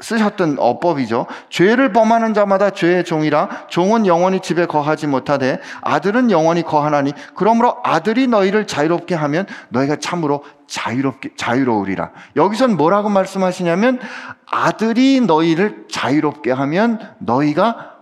쓰셨던 0.00 0.56
어법이죠. 0.58 1.26
죄를 1.50 1.92
범하는 1.92 2.34
자마다 2.34 2.70
죄의 2.70 3.04
종이라 3.04 3.66
종은 3.68 4.06
영원히 4.06 4.40
집에 4.40 4.66
거하지 4.66 5.06
못하되 5.06 5.60
아들은 5.82 6.30
영원히 6.30 6.62
거하나니 6.62 7.12
그러므로 7.34 7.76
아들이 7.84 8.26
너희를 8.26 8.66
자유롭게 8.66 9.14
하면 9.14 9.46
너희가 9.68 9.96
참으로 9.96 10.42
자유롭게 10.70 11.30
자유로우리라. 11.36 12.10
여기선 12.36 12.76
뭐라고 12.76 13.08
말씀하시냐면 13.08 13.98
아들이 14.46 15.20
너희를 15.20 15.86
자유롭게 15.90 16.52
하면 16.52 17.00
너희가 17.18 17.96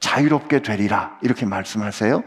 자유롭게 0.00 0.62
되리라. 0.62 1.18
이렇게 1.20 1.44
말씀하세요. 1.44 2.22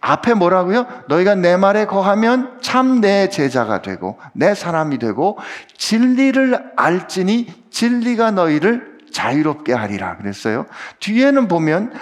앞에 0.00 0.34
뭐라고요? 0.34 0.86
너희가 1.08 1.34
내 1.34 1.56
말에 1.56 1.84
거하면 1.86 2.58
참 2.62 3.00
내 3.00 3.28
제자가 3.28 3.82
되고 3.82 4.18
내 4.32 4.54
사람이 4.54 4.98
되고 4.98 5.36
진리를 5.76 6.72
알지니 6.76 7.66
진리가 7.70 8.30
너희를 8.30 8.96
자유롭게 9.12 9.74
하리라 9.74 10.16
그랬어요. 10.16 10.64
뒤에는 11.00 11.48
보면 11.48 11.92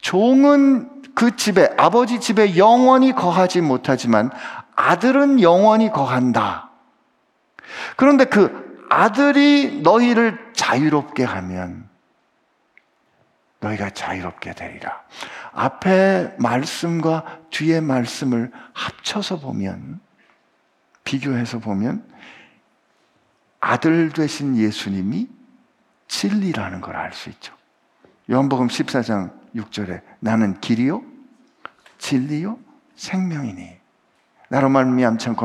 종은 0.00 0.88
그 1.14 1.36
집에 1.36 1.70
아버지 1.76 2.18
집에 2.20 2.56
영원히 2.56 3.12
거하지 3.12 3.60
못하지만 3.60 4.30
아들은 4.74 5.40
영원히 5.40 5.90
거한다. 5.90 6.70
그런데 7.96 8.24
그 8.24 8.86
아들이 8.90 9.80
너희를 9.82 10.52
자유롭게 10.54 11.24
하면 11.24 11.88
너희가 13.60 13.90
자유롭게 13.90 14.54
되리라. 14.54 15.02
앞에 15.52 16.34
말씀과 16.38 17.40
뒤에 17.50 17.80
말씀을 17.80 18.50
합쳐서 18.74 19.38
보면, 19.38 20.00
비교해서 21.04 21.58
보면, 21.58 22.04
아들 23.60 24.10
되신 24.10 24.56
예수님이 24.56 25.28
진리라는 26.08 26.80
걸 26.80 26.96
알 26.96 27.12
수 27.12 27.30
있죠. 27.30 27.54
요한복음 28.30 28.66
14장 28.66 29.32
6절에 29.54 30.02
나는 30.18 30.60
길이요, 30.60 31.02
진리요, 31.98 32.58
생명이니. 32.96 33.81
나로 34.52 34.68
말미암지 34.68 35.30
않 35.30 35.36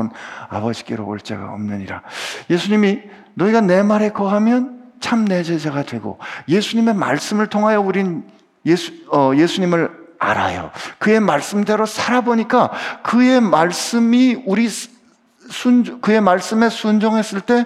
아버지께로 0.50 1.06
올 1.06 1.18
자가 1.18 1.54
없느니라. 1.54 2.02
예수님이 2.50 3.00
너희가 3.34 3.62
내 3.62 3.82
말에 3.82 4.10
거하면 4.10 4.92
참 5.00 5.24
내 5.24 5.42
제자가 5.42 5.84
되고 5.84 6.18
예수님의 6.46 6.94
말씀을 6.94 7.46
통하여 7.46 7.80
우린 7.80 8.28
예수, 8.66 8.92
어, 9.10 9.32
예수님을 9.34 10.08
알아요. 10.18 10.72
그의 10.98 11.20
말씀대로 11.20 11.86
살아보니까 11.86 12.70
그의 13.02 13.40
말씀이 13.40 14.42
우리 14.44 14.68
순, 14.68 16.02
그의 16.02 16.20
말씀에 16.20 16.68
순종했을 16.68 17.40
때 17.40 17.64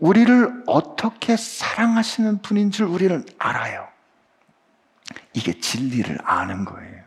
우리를 0.00 0.64
어떻게 0.66 1.36
사랑하시는 1.36 2.42
분인 2.42 2.72
줄 2.72 2.86
우리는 2.86 3.24
알아요. 3.38 3.86
이게 5.34 5.52
진리를 5.60 6.18
아는 6.24 6.64
거예요. 6.64 7.04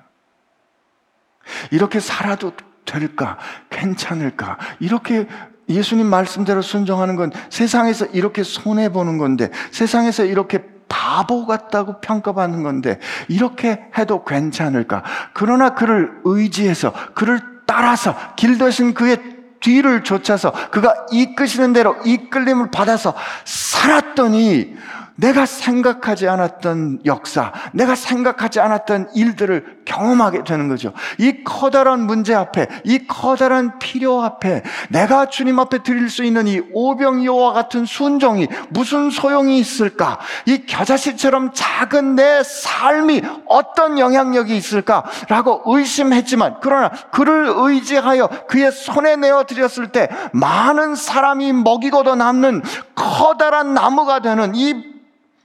이렇게 1.71 1.99
살아도 1.99 2.53
될까? 2.87 3.37
괜찮을까? 3.69 4.57
이렇게 4.79 5.27
예수님 5.69 6.07
말씀대로 6.07 6.61
순종하는 6.61 7.15
건 7.15 7.31
세상에서 7.49 8.07
이렇게 8.07 8.41
손해보는 8.41 9.19
건데, 9.19 9.51
세상에서 9.71 10.25
이렇게 10.25 10.63
바보 10.87 11.45
같다고 11.45 11.99
평가받는 12.01 12.63
건데, 12.63 12.99
이렇게 13.27 13.89
해도 13.97 14.23
괜찮을까? 14.23 15.03
그러나 15.33 15.75
그를 15.75 16.11
의지해서, 16.23 16.93
그를 17.13 17.39
따라서 17.65 18.15
길 18.37 18.57
대신 18.57 18.93
그의 18.93 19.17
뒤를 19.59 20.03
쫓아서 20.03 20.51
그가 20.71 20.93
이끄시는 21.11 21.73
대로 21.73 21.95
이끌림을 22.05 22.71
받아서 22.71 23.13
살았더니 23.43 24.75
내가 25.17 25.45
생각하지 25.45 26.27
않았던 26.27 27.01
역사, 27.05 27.51
내가 27.73 27.95
생각하지 27.95 28.59
않았던 28.59 29.09
일들을 29.15 29.81
경험하게 29.85 30.43
되는 30.43 30.67
거죠. 30.67 30.93
이 31.17 31.43
커다란 31.43 32.05
문제 32.05 32.33
앞에, 32.33 32.67
이 32.83 33.07
커다란 33.07 33.79
필요 33.79 34.21
앞에 34.21 34.63
내가 34.89 35.27
주님 35.27 35.59
앞에 35.59 35.79
드릴 35.79 36.09
수 36.09 36.23
있는 36.23 36.47
이 36.47 36.61
오병이어와 36.71 37.53
같은 37.53 37.85
순종이 37.85 38.47
무슨 38.69 39.09
소용이 39.09 39.59
있을까? 39.59 40.19
이 40.45 40.65
겨자씨처럼 40.65 41.51
작은 41.53 42.15
내 42.15 42.43
삶이 42.43 43.23
어떤 43.47 43.97
영향력이 43.97 44.55
있을까라고 44.55 45.63
의심했지만 45.65 46.57
그러나 46.61 46.89
그를 47.11 47.51
의지하여 47.55 48.29
그의 48.47 48.71
손에 48.71 49.15
내어 49.15 49.45
드렸을 49.45 49.91
때 49.91 50.09
많은 50.31 50.95
사람이 50.95 51.53
먹이고도 51.53 52.15
남는 52.15 52.61
커다란 52.93 53.73
나무가 53.73 54.19
되는 54.19 54.53
이 54.53 54.97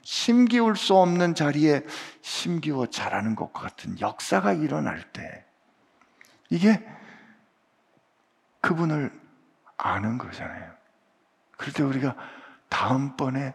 심기울 0.02 0.76
수 0.76 0.96
없는 0.96 1.34
자리에 1.34 1.84
심기워 2.20 2.86
자라는 2.86 3.36
것과 3.36 3.62
같은 3.62 3.98
역사가 4.00 4.52
일어날 4.52 5.02
때 5.12 5.44
이게 6.50 6.84
그분을 8.60 9.12
아는 9.76 10.18
거잖아요. 10.18 10.72
그럴 11.56 11.72
때 11.72 11.82
우리가 11.82 12.16
다음번에 12.68 13.54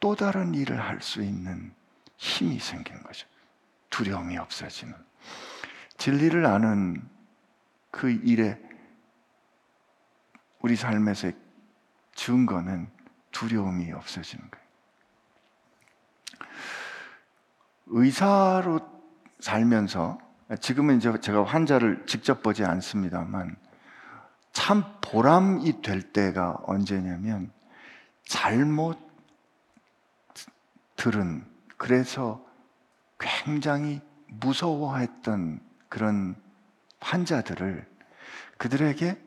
또 0.00 0.14
다른 0.14 0.54
일을 0.54 0.80
할 0.80 1.00
수 1.00 1.22
있는 1.22 1.72
힘이 2.16 2.58
생기는 2.58 3.02
거죠. 3.02 3.26
두려움이 3.90 4.36
없어지는. 4.38 4.94
진리를 5.96 6.44
아는 6.46 7.08
그 7.90 8.10
일에 8.10 8.60
우리 10.60 10.76
삶에서 10.76 11.30
증거는 12.14 12.90
두려움이 13.30 13.92
없어지는 13.92 14.50
거예요. 14.50 14.67
의사로 17.86 18.80
살면서 19.40 20.18
지금은 20.60 20.96
이제 20.96 21.18
제가 21.20 21.44
환자를 21.44 22.04
직접 22.06 22.42
보지 22.42 22.64
않습니다만 22.64 23.56
참 24.52 24.84
보람이 25.00 25.82
될 25.82 26.02
때가 26.12 26.58
언제냐면 26.64 27.52
잘못 28.26 28.98
들은 30.96 31.44
그래서 31.76 32.44
굉장히 33.18 34.00
무서워했던 34.28 35.60
그런 35.88 36.36
환자들을 37.00 37.86
그들에게 38.58 39.18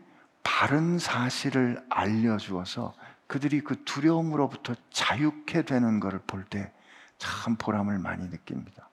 바른 0.44 1.00
사실을 1.00 1.84
알려주어서 1.90 2.94
그들이 3.28 3.62
그 3.62 3.84
두려움으로부터 3.86 4.76
자유케 4.92 5.64
되는 5.64 6.00
것을 6.00 6.20
볼 6.28 6.44
때 6.46 6.72
참 7.22 7.56
보람을 7.56 8.00
많이 8.00 8.28
느낍니다. 8.28 8.90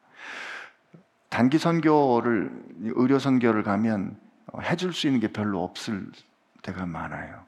단기 1.30 1.58
선교를 1.58 2.52
의료 2.80 3.18
선교를 3.18 3.62
가면 3.62 4.20
해줄 4.62 4.92
수 4.92 5.06
있는 5.06 5.18
게 5.18 5.28
별로 5.28 5.64
없을 5.64 6.06
때가 6.62 6.84
많아요. 6.84 7.46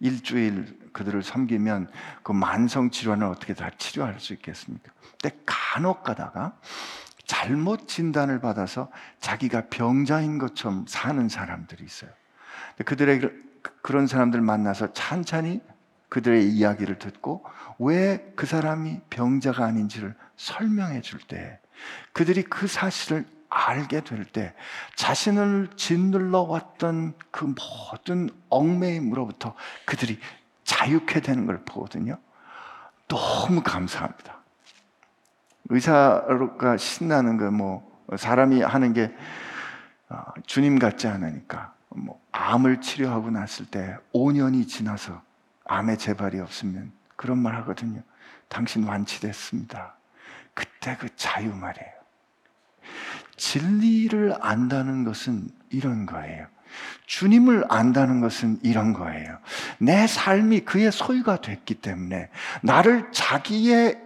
일주일 0.00 0.90
그들을 0.92 1.22
섬기면 1.22 1.90
그 2.22 2.32
만성 2.32 2.90
질환을 2.90 3.26
어떻게 3.26 3.54
다 3.54 3.70
치료할 3.78 4.20
수 4.20 4.34
있겠습니까? 4.34 4.92
근데 5.22 5.38
간혹 5.46 6.02
가다가 6.02 6.58
잘못 7.24 7.88
진단을 7.88 8.40
받아서 8.40 8.90
자기가 9.20 9.68
병자인 9.70 10.36
것처럼 10.38 10.84
사는 10.86 11.26
사람들이 11.28 11.84
있어요. 11.84 12.10
그들의 12.84 13.30
그런 13.80 14.06
사람들 14.06 14.42
만나서 14.42 14.92
찬찬히 14.92 15.62
그들의 16.12 16.46
이야기를 16.50 16.98
듣고 16.98 17.42
왜 17.78 18.32
그 18.36 18.44
사람이 18.44 19.00
병자가 19.08 19.64
아닌지를 19.64 20.14
설명해 20.36 21.00
줄 21.00 21.20
때, 21.20 21.58
그들이 22.12 22.42
그 22.42 22.66
사실을 22.66 23.24
알게 23.48 24.02
될 24.02 24.26
때, 24.26 24.52
자신을 24.94 25.70
짓눌러 25.76 26.42
왔던 26.42 27.14
그 27.30 27.54
모든 27.90 28.28
얽매임으로부터 28.50 29.54
그들이 29.86 30.18
자유케 30.64 31.20
되는 31.20 31.46
걸 31.46 31.64
보거든요. 31.64 32.18
너무 33.08 33.62
감사합니다. 33.62 34.36
의사가 35.70 36.76
신나는 36.76 37.38
거, 37.38 37.50
뭐, 37.50 37.90
사람이 38.16 38.60
하는 38.60 38.92
게 38.92 39.14
어, 40.10 40.24
주님 40.44 40.78
같지 40.78 41.08
않으니까, 41.08 41.72
뭐, 41.88 42.20
암을 42.32 42.82
치료하고 42.82 43.30
났을 43.30 43.64
때 43.64 43.96
5년이 44.12 44.68
지나서 44.68 45.22
암의 45.72 45.98
재발이 45.98 46.38
없으면 46.40 46.92
그런 47.16 47.38
말 47.38 47.54
하거든요. 47.56 48.02
당신 48.48 48.84
완치됐습니다. 48.84 49.96
그때 50.54 50.96
그 51.00 51.08
자유 51.16 51.54
말이에요. 51.54 51.92
진리를 53.36 54.34
안다는 54.40 55.04
것은 55.04 55.48
이런 55.70 56.04
거예요. 56.04 56.46
주님을 57.06 57.64
안다는 57.68 58.20
것은 58.20 58.58
이런 58.62 58.92
거예요. 58.92 59.38
내 59.78 60.06
삶이 60.06 60.60
그의 60.60 60.92
소유가 60.92 61.40
됐기 61.40 61.76
때문에 61.76 62.28
나를 62.62 63.10
자기의 63.12 64.00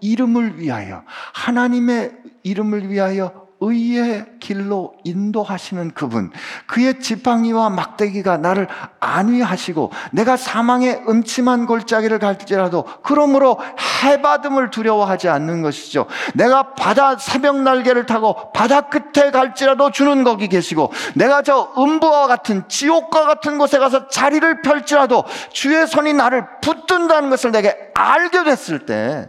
이름을 0.00 0.58
위하여 0.58 1.04
하나님의 1.34 2.16
이름을 2.42 2.88
위하여 2.88 3.48
의의 3.60 4.24
길로 4.40 4.94
인도하시는 5.04 5.92
그분, 5.92 6.30
그의 6.66 7.00
지팡이와 7.00 7.68
막대기가 7.70 8.38
나를 8.38 8.68
안위하시고 9.00 9.92
내가 10.12 10.36
사망의 10.36 11.04
음침한 11.08 11.66
골짜기를 11.66 12.18
갈지라도 12.18 12.84
그러므로 13.02 13.58
해받음을 14.02 14.70
두려워하지 14.70 15.28
않는 15.28 15.62
것이죠. 15.62 16.06
내가 16.34 16.74
바다 16.74 17.18
새벽 17.18 17.60
날개를 17.60 18.06
타고 18.06 18.50
바다 18.52 18.82
끝에 18.82 19.30
갈지라도 19.30 19.90
주는 19.90 20.24
거기 20.24 20.48
계시고 20.48 20.92
내가 21.14 21.42
저 21.42 21.72
음부와 21.76 22.26
같은 22.26 22.66
지옥과 22.68 23.26
같은 23.26 23.58
곳에 23.58 23.78
가서 23.78 24.08
자리를 24.08 24.62
펼지라도 24.62 25.24
주의 25.52 25.86
손이 25.86 26.14
나를 26.14 26.46
붙든다는 26.62 27.28
것을 27.28 27.52
내게 27.52 27.76
알게 27.94 28.44
됐을 28.44 28.86
때 28.86 29.28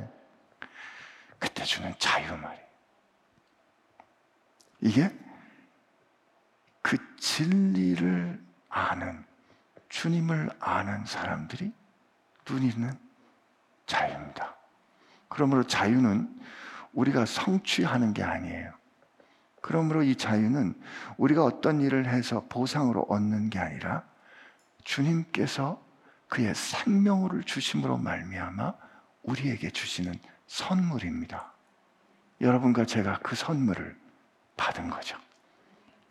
그때 1.37 1.63
주는 1.63 1.93
자유 1.97 2.27
말이에요. 2.27 2.60
이게 4.81 5.15
그 6.81 6.97
진리를 7.17 8.43
아는 8.69 9.23
주님을 9.89 10.49
아는 10.59 11.05
사람들이 11.05 11.71
누리는 12.49 12.91
자유입니다. 13.85 14.55
그러므로 15.29 15.63
자유는 15.63 16.41
우리가 16.93 17.25
성취하는 17.25 18.13
게 18.13 18.23
아니에요. 18.23 18.73
그러므로 19.61 20.01
이 20.01 20.15
자유는 20.15 20.73
우리가 21.17 21.43
어떤 21.43 21.81
일을 21.81 22.07
해서 22.07 22.45
보상으로 22.49 23.01
얻는 23.03 23.49
게 23.49 23.59
아니라 23.59 24.03
주님께서 24.83 25.81
그의 26.27 26.55
생명을 26.55 27.43
주심으로 27.43 27.97
말미암아 27.97 28.73
우리에게 29.23 29.69
주시는 29.69 30.15
선물입니다. 30.47 31.53
여러분과 32.39 32.85
제가 32.85 33.19
그 33.19 33.35
선물을 33.35 34.00
받은 34.61 34.91
거죠. 34.91 35.17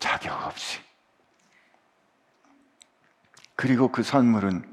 자격 0.00 0.44
없이. 0.44 0.80
그리고 3.54 3.92
그 3.92 4.02
선물은 4.02 4.64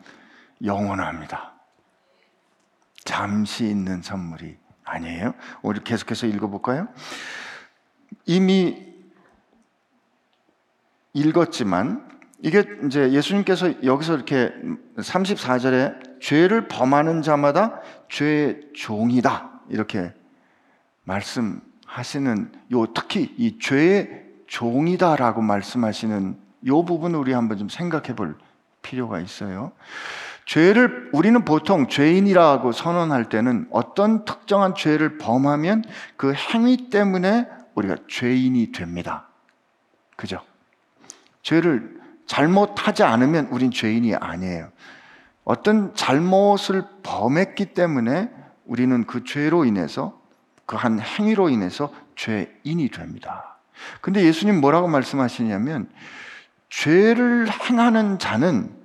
영원합니다. 0.63 1.54
잠시 3.04 3.66
있는 3.66 4.02
선물이 4.02 4.58
아니에요. 4.84 5.36
우리 5.62 5.84
계속해서 5.84 6.26
읽어볼까요? 6.26 6.88
이미 8.26 8.96
읽었지만 11.13 12.08
이게 12.42 12.63
이제 12.86 13.12
예수님께서 13.12 13.84
여기서 13.84 14.16
이렇게 14.16 14.54
34절에 14.96 16.20
죄를 16.20 16.68
범하는 16.68 17.22
자마다 17.22 17.82
죄의 18.10 18.72
종이다. 18.74 19.62
이렇게 19.70 20.13
말씀 21.04 21.66
하시는 21.88 22.52
요 22.73 22.86
특히 22.93 23.34
이 23.38 23.58
죄의 23.60 24.26
종이다라고 24.45 25.41
말씀하시는 25.41 26.38
요 26.67 26.86
부분을 26.86 27.17
우리 27.17 27.34
한번 27.34 27.58
좀 27.58 27.69
생각해 27.69 28.15
볼 28.15 28.38
필요가 28.82 29.19
있어요. 29.19 29.71
죄를 30.45 31.10
우리는 31.12 31.43
보통 31.43 31.88
죄인이라고 31.88 32.71
선언할 32.71 33.30
때는 33.30 33.67
어떤 33.71 34.23
특정한 34.26 34.76
죄를 34.76 35.17
범하면 35.17 35.84
그 36.15 36.34
행위 36.34 36.89
때문에 36.89 37.47
우리가 37.76 37.97
죄인이 38.08 38.71
됩니다. 38.71 39.28
그죠? 40.15 40.41
죄를 41.41 42.00
잘못하지 42.26 43.04
않으면 43.04 43.47
우린 43.52 43.71
죄인이 43.71 44.15
아니에요. 44.15 44.69
어떤 45.43 45.93
잘못을 45.95 46.84
범했기 47.04 47.73
때문에 47.73 48.30
우리는 48.65 49.06
그 49.06 49.23
죄로 49.23 49.63
인해서 49.63 50.19
그 50.67 50.75
한 50.75 50.99
행위로 50.99 51.49
인해서 51.49 51.91
죄인이 52.15 52.89
됩니다. 52.89 53.58
근데 54.01 54.23
예수님 54.23 54.60
뭐라고 54.62 54.88
말씀하시냐면 54.88 55.89
죄를 56.69 57.47
행하는 57.49 58.19
자는 58.19 58.75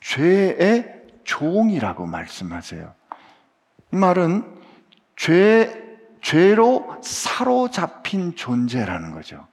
죄의 0.00 1.02
종이라고 1.24 2.06
말씀하세요. 2.06 2.92
이 3.92 3.96
말은 3.96 4.44
죄, 5.16 5.98
죄로 6.20 6.96
사로잡힌 7.02 8.34
존재라는 8.34 9.12
거죠. 9.12 9.46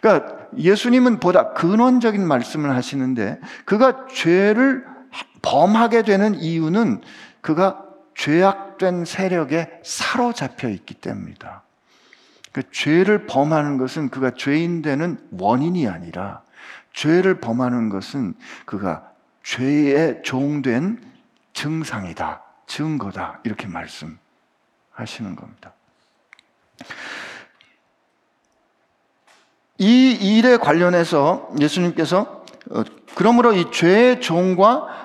그러니까 0.00 0.36
예수님은 0.56 1.20
보다 1.20 1.52
근원적인 1.54 2.26
말씀을 2.26 2.74
하시는데 2.76 3.40
그가 3.64 4.06
죄를 4.12 4.84
범하게 5.42 6.02
되는 6.02 6.34
이유는 6.34 7.00
그가 7.40 7.84
죄악된 8.14 9.04
세력에 9.04 9.80
사로잡혀 9.84 10.68
있기 10.68 10.94
때문이다. 10.94 11.62
그 12.52 12.70
죄를 12.70 13.26
범하는 13.26 13.78
것은 13.78 14.10
그가 14.10 14.30
죄인 14.30 14.80
되는 14.80 15.18
원인이 15.32 15.88
아니라 15.88 16.42
죄를 16.92 17.40
범하는 17.40 17.88
것은 17.88 18.34
그가 18.64 19.10
죄의 19.42 20.22
종된 20.22 21.02
증상이다, 21.52 22.42
증거다 22.66 23.40
이렇게 23.44 23.66
말씀하시는 23.66 25.36
겁니다. 25.36 25.72
이 29.78 30.12
일에 30.12 30.56
관련해서 30.56 31.50
예수님께서 31.60 32.44
어, 32.70 32.82
그러므로 33.14 33.52
이 33.52 33.70
죄의 33.70 34.20
종과 34.20 35.03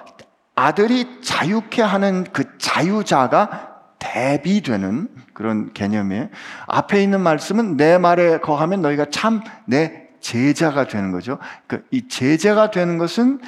아들이 0.59 1.21
자유케 1.21 1.81
하는 1.81 2.25
그 2.33 2.57
자유자가 2.57 3.67
대비되는 3.99 5.07
그런 5.33 5.73
개념이에요. 5.73 6.29
앞에 6.67 7.01
있는 7.01 7.21
말씀은 7.21 7.77
내 7.77 7.97
말에 7.97 8.39
거하면 8.39 8.81
너희가 8.81 9.05
참 9.09 9.41
내 9.65 10.09
제자가 10.19 10.87
되는 10.87 11.11
거죠. 11.11 11.37
그이 11.67 12.09
제자가 12.09 12.71
되는 12.71 12.97
것은 12.97 13.39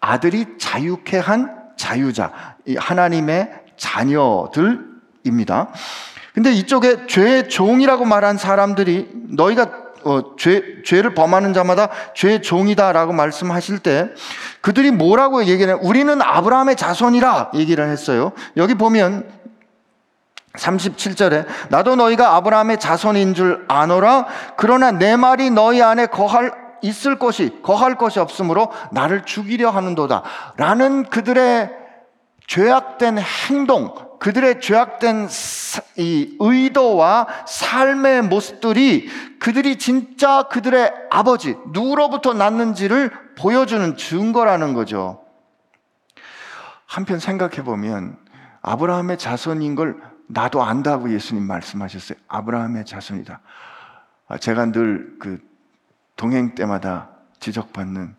아들이 0.00 0.58
자유케 0.58 1.18
한 1.18 1.56
자유자, 1.76 2.56
하나님의 2.76 3.50
자녀들입니다. 3.78 5.68
근데 6.34 6.52
이쪽에 6.52 7.06
죄의 7.06 7.48
종이라고 7.48 8.04
말한 8.04 8.36
사람들이 8.36 9.10
너희가 9.30 9.79
어, 10.04 10.36
죄, 10.36 10.82
죄를 10.84 11.14
범하는 11.14 11.52
자마다 11.52 11.88
죄의 12.14 12.42
종이다라고 12.42 13.12
말씀하실 13.12 13.80
때 13.80 14.10
그들이 14.60 14.90
뭐라고 14.90 15.44
얘기를 15.44 15.74
해? 15.74 15.78
우리는 15.80 16.20
아브라함의 16.20 16.76
자손이라 16.76 17.52
얘기를 17.54 17.88
했어요. 17.88 18.32
여기 18.56 18.74
보면 18.74 19.28
37절에 20.54 21.46
나도 21.68 21.96
너희가 21.96 22.34
아브라함의 22.36 22.80
자손인 22.80 23.34
줄 23.34 23.64
아노라 23.68 24.26
그러나 24.56 24.90
내 24.90 25.16
말이 25.16 25.50
너희 25.50 25.80
안에 25.82 26.06
거할 26.06 26.52
있을 26.82 27.18
것이 27.18 27.60
거할 27.62 27.96
것이 27.96 28.18
없으므로 28.18 28.70
나를 28.90 29.24
죽이려 29.24 29.70
하는도다 29.70 30.22
라는 30.56 31.04
그들의 31.04 31.70
죄악된 32.46 33.18
행동 33.18 33.94
그들의 34.20 34.60
죄악된 34.60 35.28
이 35.96 36.36
의도와 36.38 37.26
삶의 37.46 38.22
모습들이 38.22 39.08
그들이 39.38 39.78
진짜 39.78 40.44
그들의 40.44 40.92
아버지 41.10 41.56
누구로부터 41.68 42.34
났는지를 42.34 43.10
보여주는 43.36 43.96
증거라는 43.96 44.74
거죠. 44.74 45.24
한편 46.86 47.18
생각해 47.18 47.64
보면 47.64 48.18
아브라함의 48.62 49.18
자손인 49.18 49.74
걸 49.74 50.00
나도 50.28 50.62
안다고 50.62 51.12
예수님 51.12 51.42
말씀하셨어요. 51.44 52.18
아브라함의 52.28 52.84
자손이다. 52.86 53.40
아, 54.28 54.38
제가 54.38 54.66
늘 54.66 55.18
그 55.18 55.50
동행 56.20 56.54
때마다 56.54 57.08
지적받는 57.38 58.14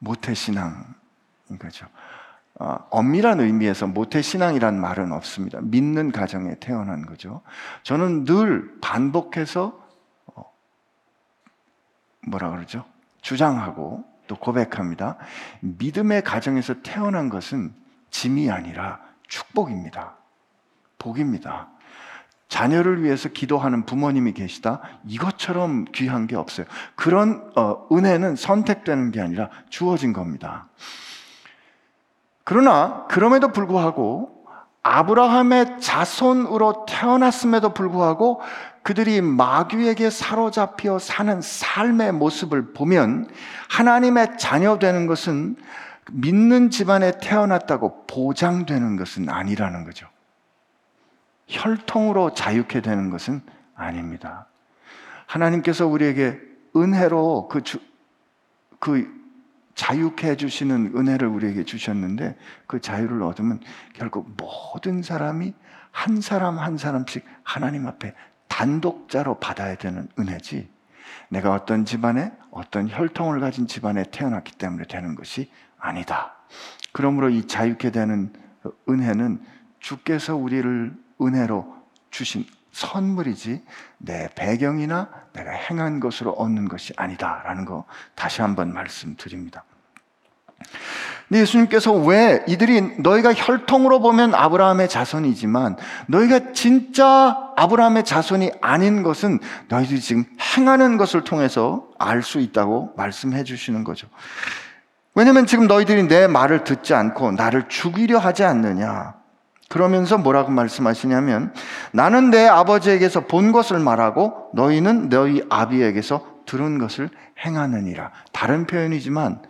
모태신앙인 0.00 0.84
거죠. 1.58 1.86
어, 2.58 2.76
엄밀한 2.90 3.40
의미에서 3.40 3.86
모태 3.86 4.20
신앙이란 4.20 4.80
말은 4.80 5.12
없습니다. 5.12 5.60
믿는 5.62 6.10
가정에 6.10 6.56
태어난 6.58 7.06
거죠. 7.06 7.42
저는 7.84 8.24
늘 8.24 8.80
반복해서 8.80 9.80
어, 10.34 10.44
뭐라 12.26 12.50
그러죠? 12.50 12.84
주장하고 13.20 14.04
또 14.26 14.36
고백합니다. 14.36 15.18
믿음의 15.60 16.22
가정에서 16.22 16.82
태어난 16.82 17.28
것은 17.28 17.72
짐이 18.10 18.50
아니라 18.50 19.00
축복입니다. 19.28 20.16
복입니다. 20.98 21.68
자녀를 22.48 23.04
위해서 23.04 23.28
기도하는 23.28 23.84
부모님이 23.84 24.32
계시다. 24.32 24.80
이것처럼 25.06 25.84
귀한 25.92 26.26
게 26.26 26.34
없어요. 26.34 26.66
그런 26.96 27.52
어, 27.56 27.86
은혜는 27.92 28.36
선택되는 28.36 29.12
게 29.12 29.20
아니라 29.20 29.50
주어진 29.68 30.12
겁니다. 30.12 30.66
그러나 32.48 33.04
그럼에도 33.08 33.48
불구하고 33.52 34.46
아브라함의 34.82 35.82
자손으로 35.82 36.86
태어났음에도 36.88 37.74
불구하고 37.74 38.40
그들이 38.82 39.20
마귀에게 39.20 40.08
사로잡혀 40.08 40.98
사는 40.98 41.42
삶의 41.42 42.12
모습을 42.12 42.72
보면 42.72 43.28
하나님의 43.68 44.38
자녀 44.38 44.78
되는 44.78 45.06
것은 45.06 45.56
믿는 46.10 46.70
집안에 46.70 47.18
태어났다고 47.20 48.06
보장되는 48.06 48.96
것은 48.96 49.28
아니라는 49.28 49.84
거죠. 49.84 50.06
혈통으로 51.48 52.32
자유케 52.32 52.80
되는 52.80 53.10
것은 53.10 53.42
아닙니다. 53.74 54.46
하나님께서 55.26 55.86
우리에게 55.86 56.40
은혜로 56.74 57.48
그, 57.48 57.62
주, 57.62 57.78
그 58.78 59.17
자유케 59.78 60.30
해주시는 60.30 60.94
은혜를 60.96 61.28
우리에게 61.28 61.62
주셨는데 61.62 62.36
그 62.66 62.80
자유를 62.80 63.22
얻으면 63.22 63.60
결국 63.92 64.34
모든 64.36 65.02
사람이 65.02 65.54
한 65.92 66.20
사람 66.20 66.58
한 66.58 66.76
사람씩 66.76 67.24
하나님 67.44 67.86
앞에 67.86 68.12
단독자로 68.48 69.38
받아야 69.38 69.76
되는 69.76 70.08
은혜지 70.18 70.68
내가 71.28 71.52
어떤 71.52 71.84
집안에 71.84 72.32
어떤 72.50 72.88
혈통을 72.88 73.38
가진 73.38 73.68
집안에 73.68 74.02
태어났기 74.10 74.56
때문에 74.58 74.84
되는 74.88 75.14
것이 75.14 75.48
아니다. 75.78 76.34
그러므로 76.90 77.28
이 77.28 77.46
자유케 77.46 77.92
되는 77.92 78.32
은혜는 78.88 79.40
주께서 79.78 80.34
우리를 80.34 80.92
은혜로 81.22 81.76
주신 82.10 82.44
선물이지 82.78 83.64
내 83.98 84.28
배경이나 84.36 85.08
내가 85.32 85.50
행한 85.50 85.98
것으로 85.98 86.30
얻는 86.32 86.68
것이 86.68 86.92
아니다라는 86.96 87.64
거 87.64 87.84
다시 88.14 88.40
한번 88.40 88.72
말씀드립니다. 88.72 89.64
예수님께서 91.32 91.92
왜 91.92 92.44
이들이 92.46 93.00
너희가 93.00 93.34
혈통으로 93.34 94.00
보면 94.00 94.34
아브라함의 94.34 94.88
자손이지만 94.88 95.76
너희가 96.06 96.52
진짜 96.52 97.36
아브라함의 97.56 98.04
자손이 98.04 98.52
아닌 98.60 99.02
것은 99.02 99.40
너희들이 99.68 100.00
지금 100.00 100.24
행하는 100.56 100.96
것을 100.96 101.24
통해서 101.24 101.88
알 101.98 102.22
수 102.22 102.38
있다고 102.38 102.94
말씀해 102.96 103.44
주시는 103.44 103.84
거죠. 103.84 104.06
왜냐면 105.14 105.46
지금 105.46 105.66
너희들이 105.66 106.04
내 106.06 106.28
말을 106.28 106.62
듣지 106.64 106.94
않고 106.94 107.32
나를 107.32 107.68
죽이려 107.68 108.18
하지 108.18 108.44
않느냐. 108.44 109.17
그러면서 109.68 110.16
뭐라고 110.16 110.50
말씀하시냐면 110.50 111.52
나는 111.92 112.30
내 112.30 112.46
아버지에게서 112.46 113.26
본 113.26 113.52
것을 113.52 113.78
말하고 113.78 114.50
너희는 114.54 115.10
너희 115.10 115.44
아비에게서 115.50 116.38
들은 116.46 116.78
것을 116.78 117.10
행하느니라. 117.44 118.10
다른 118.32 118.66
표현이지만 118.66 119.42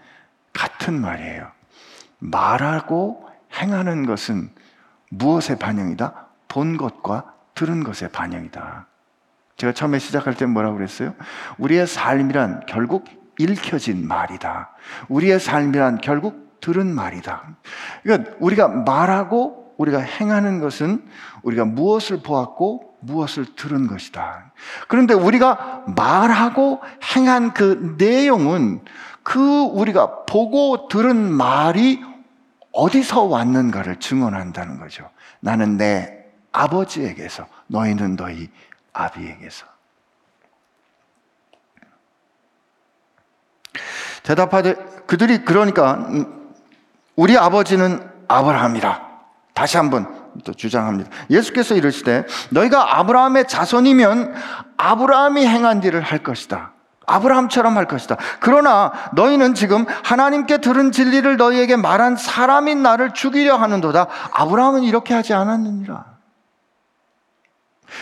같은 0.52 1.00
말이에요. 1.00 1.46
말하고 2.18 3.28
행하는 3.60 4.06
것은 4.06 4.50
무엇의 5.10 5.58
반영이다? 5.58 6.26
본 6.48 6.76
것과 6.76 7.32
들은 7.54 7.84
것의 7.84 8.10
반영이다. 8.10 8.86
제가 9.56 9.72
처음에 9.72 9.98
시작할 9.98 10.34
때 10.34 10.46
뭐라고 10.46 10.76
그랬어요? 10.76 11.14
우리의 11.58 11.86
삶이란 11.86 12.66
결국 12.66 13.04
읽혀진 13.38 14.06
말이다. 14.06 14.70
우리의 15.08 15.38
삶이란 15.38 15.98
결국 16.00 16.58
들은 16.60 16.92
말이다. 16.92 17.56
그러니까 18.02 18.32
우리가 18.40 18.68
말하고 18.68 19.57
우리가 19.78 20.00
행하는 20.00 20.60
것은 20.60 21.08
우리가 21.42 21.64
무엇을 21.64 22.20
보았고 22.22 22.96
무엇을 23.00 23.54
들은 23.54 23.86
것이다. 23.86 24.52
그런데 24.88 25.14
우리가 25.14 25.84
말하고 25.96 26.82
행한 27.16 27.54
그 27.54 27.96
내용은 27.96 28.82
그 29.22 29.40
우리가 29.40 30.24
보고 30.26 30.88
들은 30.88 31.16
말이 31.16 32.02
어디서 32.72 33.22
왔는가를 33.22 33.96
증언한다는 33.96 34.78
거죠. 34.78 35.08
나는 35.40 35.76
내 35.76 36.24
아버지에게서, 36.52 37.46
너희는 37.68 38.16
너희 38.16 38.50
아비에게서. 38.92 39.66
대답하되 44.24 44.74
그들이 45.06 45.44
그러니까 45.44 45.94
음, 45.94 46.52
우리 47.16 47.38
아버지는 47.38 48.10
아브라함이라 48.28 49.07
다시 49.58 49.76
한번 49.76 50.06
또 50.44 50.54
주장합니다. 50.54 51.10
예수께서 51.30 51.74
이르시되 51.74 52.24
너희가 52.50 53.00
아브라함의 53.00 53.48
자손이면 53.48 54.32
아브라함이 54.76 55.44
행한 55.44 55.82
일을 55.82 56.00
할 56.00 56.22
것이다. 56.22 56.74
아브라함처럼 57.06 57.76
할 57.76 57.86
것이다. 57.86 58.18
그러나 58.38 58.92
너희는 59.14 59.54
지금 59.54 59.84
하나님께 60.04 60.58
들은 60.58 60.92
진리를 60.92 61.36
너희에게 61.36 61.74
말한 61.74 62.14
사람인 62.14 62.84
나를 62.84 63.14
죽이려 63.14 63.56
하는도다. 63.56 64.06
아브라함은 64.30 64.84
이렇게 64.84 65.12
하지 65.12 65.34
않았느니라. 65.34 66.04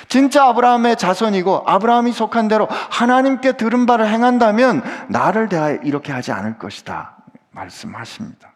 진짜 0.08 0.44
아브라함의 0.48 0.96
자손이고 0.96 1.62
아브라함이 1.64 2.12
속한 2.12 2.48
대로 2.48 2.68
하나님께 2.70 3.52
들은 3.52 3.86
바를 3.86 4.08
행한다면 4.08 4.82
나를 5.08 5.48
대하여 5.48 5.76
이렇게 5.76 6.12
하지 6.12 6.32
않을 6.32 6.58
것이다. 6.58 7.16
말씀하십니다. 7.52 8.52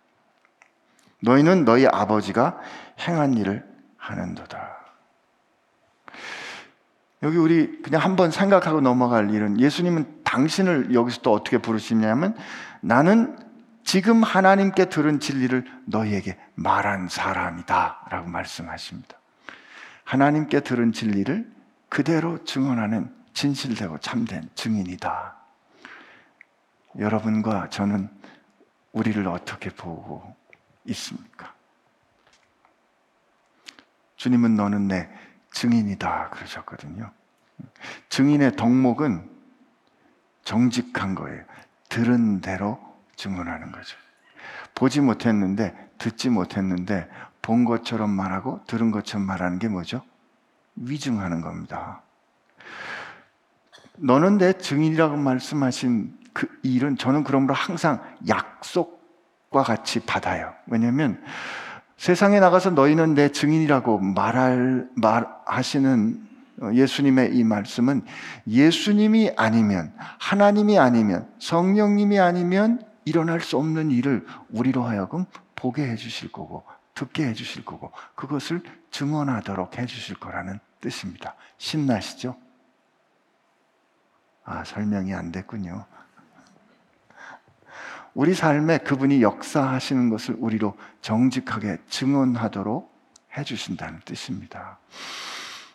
너희는 1.22 1.64
너희 1.64 1.86
아버지가 1.86 2.56
행한 3.00 3.34
일을 3.34 3.66
하는도다. 3.96 4.80
여기 7.22 7.36
우리 7.36 7.82
그냥 7.82 8.02
한번 8.02 8.30
생각하고 8.30 8.80
넘어갈 8.80 9.30
일은 9.30 9.60
예수님은 9.60 10.22
당신을 10.24 10.94
여기서 10.94 11.20
또 11.20 11.32
어떻게 11.32 11.58
부르시냐면 11.58 12.34
나는 12.80 13.36
지금 13.84 14.22
하나님께 14.22 14.86
들은 14.86 15.20
진리를 15.20 15.66
너희에게 15.86 16.38
말한 16.54 17.08
사람이다 17.08 18.06
라고 18.10 18.28
말씀하십니다. 18.28 19.16
하나님께 20.04 20.60
들은 20.60 20.92
진리를 20.92 21.50
그대로 21.88 22.42
증언하는 22.44 23.14
진실되고 23.34 23.98
참된 23.98 24.48
증인이다. 24.54 25.36
여러분과 26.98 27.68
저는 27.68 28.08
우리를 28.92 29.26
어떻게 29.28 29.70
보고 29.70 30.34
있습니까? 30.84 31.52
주님은 34.20 34.54
너는 34.54 34.86
내 34.86 35.08
증인이다 35.50 36.28
그러셨거든요. 36.28 37.10
증인의 38.10 38.54
덕목은 38.56 39.30
정직한 40.44 41.14
거예요. 41.14 41.42
들은 41.88 42.42
대로 42.42 42.78
증언하는 43.16 43.72
거죠. 43.72 43.96
보지 44.74 45.00
못했는데, 45.00 45.74
듣지 45.96 46.28
못했는데, 46.28 47.08
본 47.40 47.64
것처럼 47.64 48.10
말하고 48.10 48.60
들은 48.66 48.90
것처럼 48.90 49.26
말하는 49.26 49.58
게 49.58 49.68
뭐죠? 49.68 50.02
위증하는 50.76 51.40
겁니다. 51.40 52.02
너는 53.96 54.36
내 54.36 54.52
증인이라고 54.52 55.16
말씀하신 55.16 56.18
그 56.34 56.46
일은 56.62 56.98
저는 56.98 57.24
그러므로 57.24 57.54
항상 57.54 58.02
약속과 58.28 59.62
같이 59.62 60.00
받아요. 60.00 60.52
왜냐하면 60.66 61.24
세상에 62.00 62.40
나가서 62.40 62.70
너희는 62.70 63.12
내 63.12 63.28
증인이라고 63.28 63.98
말할, 63.98 64.88
말하시는 64.94 66.28
예수님의 66.72 67.36
이 67.36 67.44
말씀은 67.44 68.06
예수님이 68.48 69.32
아니면, 69.36 69.92
하나님이 70.18 70.78
아니면, 70.78 71.30
성령님이 71.38 72.18
아니면 72.18 72.82
일어날 73.04 73.42
수 73.42 73.58
없는 73.58 73.90
일을 73.90 74.24
우리로 74.48 74.82
하여금 74.82 75.26
보게 75.54 75.86
해 75.86 75.96
주실 75.96 76.32
거고, 76.32 76.64
듣게 76.94 77.26
해 77.26 77.34
주실 77.34 77.66
거고, 77.66 77.92
그것을 78.14 78.62
증언하도록 78.90 79.76
해 79.76 79.84
주실 79.84 80.18
거라는 80.18 80.58
뜻입니다. 80.80 81.34
신나시죠? 81.58 82.34
아, 84.44 84.64
설명이 84.64 85.12
안 85.12 85.32
됐군요. 85.32 85.84
우리 88.14 88.34
삶에 88.34 88.78
그분이 88.78 89.22
역사하시는 89.22 90.10
것을 90.10 90.36
우리로 90.38 90.76
정직하게 91.00 91.78
증언하도록 91.88 92.90
해주신다는 93.36 94.00
뜻입니다. 94.04 94.78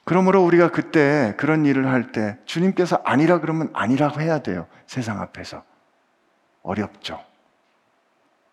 그러므로 0.03 0.43
우리가 0.43 0.69
그때 0.69 1.33
그런 1.37 1.65
일을 1.65 1.87
할 1.87 2.11
때 2.11 2.37
주님께서 2.45 3.01
아니라 3.03 3.39
그러면 3.39 3.69
아니라고 3.73 4.21
해야 4.21 4.39
돼요. 4.39 4.67
세상 4.85 5.19
앞에서. 5.19 5.63
어렵죠. 6.61 7.19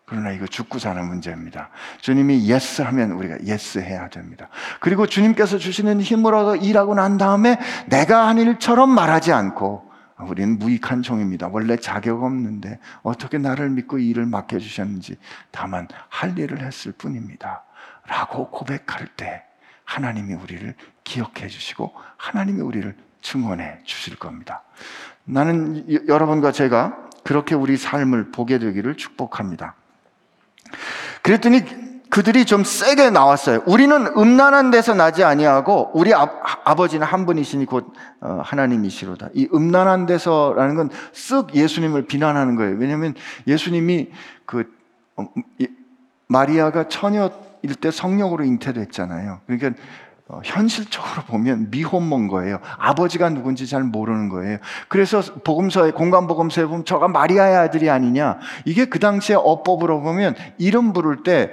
그러나 0.05 0.31
이거 0.31 0.45
죽고 0.45 0.79
사는 0.79 1.05
문제입니다. 1.05 1.69
주님이 2.01 2.47
yes 2.47 2.81
하면 2.81 3.11
우리가 3.11 3.37
yes 3.45 3.79
해야 3.79 4.09
됩니다. 4.09 4.49
그리고 4.79 5.07
주님께서 5.07 5.57
주시는 5.57 6.01
얻어 6.25 6.55
일하고 6.55 6.93
난 6.93 7.17
다음에 7.17 7.59
내가 7.87 8.27
한 8.27 8.37
일처럼 8.37 8.89
말하지 8.89 9.31
않고 9.31 9.91
우리는 10.19 10.59
무익한 10.59 11.01
종입니다. 11.01 11.47
원래 11.47 11.75
자격 11.75 12.23
없는데 12.23 12.79
어떻게 13.01 13.37
나를 13.37 13.69
믿고 13.69 13.97
일을 13.97 14.25
맡겨주셨는지 14.25 15.17
다만 15.51 15.87
할 16.09 16.37
일을 16.37 16.61
했을 16.61 16.91
뿐입니다. 16.91 17.63
라고 18.07 18.49
고백할 18.49 19.07
때 19.15 19.43
하나님이 19.85 20.33
우리를 20.35 20.73
기억해 21.03 21.47
주시고 21.47 21.93
하나님이 22.17 22.61
우리를 22.61 22.95
증언해 23.21 23.79
주실 23.83 24.17
겁니다. 24.17 24.63
나는 25.23 26.07
여러분과 26.07 26.51
제가 26.51 27.09
그렇게 27.23 27.55
우리 27.55 27.77
삶을 27.77 28.31
보게 28.31 28.59
되기를 28.59 28.95
축복합니다. 28.95 29.75
그랬더니 31.21 31.61
그들이 32.13 32.45
좀 32.45 32.63
세게 32.63 33.09
나왔어요. 33.09 33.63
우리는 33.65 34.05
음란한 34.15 34.69
데서 34.69 34.93
나지 34.93 35.23
아니하고 35.23 35.89
우리 35.95 36.13
아, 36.13 36.27
버지는 36.75 37.07
한 37.07 37.25
분이시니 37.25 37.65
곧 37.65 37.91
어, 38.21 38.39
하나님이시로다. 38.43 39.29
이 39.33 39.49
음란한 39.51 40.05
데서라는 40.05 40.75
건 40.75 40.89
쓱 41.13 41.55
예수님을 41.55 42.05
비난하는 42.05 42.55
거예요. 42.55 42.77
왜냐하면 42.77 43.15
예수님이 43.47 44.11
그 44.45 44.71
어, 45.15 45.25
마리아가 46.27 46.87
처녀일 46.87 47.31
때 47.81 47.89
성령으로 47.89 48.43
잉태됐잖아요. 48.43 49.39
그러니까 49.47 49.81
어, 50.27 50.39
현실적으로 50.43 51.23
보면 51.23 51.69
미혼모인 51.71 52.27
거예요. 52.27 52.59
아버지가 52.77 53.29
누군지 53.29 53.67
잘 53.67 53.83
모르는 53.83 54.29
거예요. 54.29 54.59
그래서 54.87 55.21
복음서에 55.43 55.91
공간 55.91 56.27
복음서에 56.27 56.65
보면 56.65 56.85
저가 56.85 57.07
마리아의 57.07 57.55
아들이 57.55 57.89
아니냐. 57.89 58.37
이게 58.65 58.85
그 58.85 58.99
당시에 58.99 59.35
어법으로 59.35 60.01
보면 60.01 60.35
이름 60.59 60.93
부를 60.93 61.23
때 61.23 61.51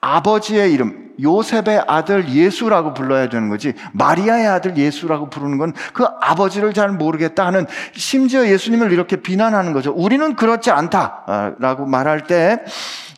아버지의 0.00 0.72
이름, 0.72 1.08
요셉의 1.20 1.84
아들 1.88 2.28
예수라고 2.28 2.94
불러야 2.94 3.28
되는 3.28 3.48
거지, 3.48 3.74
마리아의 3.92 4.46
아들 4.46 4.76
예수라고 4.76 5.30
부르는 5.30 5.58
건 5.58 5.72
그 5.92 6.04
아버지를 6.20 6.72
잘 6.74 6.90
모르겠다 6.90 7.46
하는, 7.46 7.66
심지어 7.94 8.46
예수님을 8.46 8.92
이렇게 8.92 9.16
비난하는 9.16 9.72
거죠. 9.72 9.92
우리는 9.92 10.36
그렇지 10.36 10.70
않다라고 10.70 11.86
말할 11.86 12.26
때, 12.26 12.64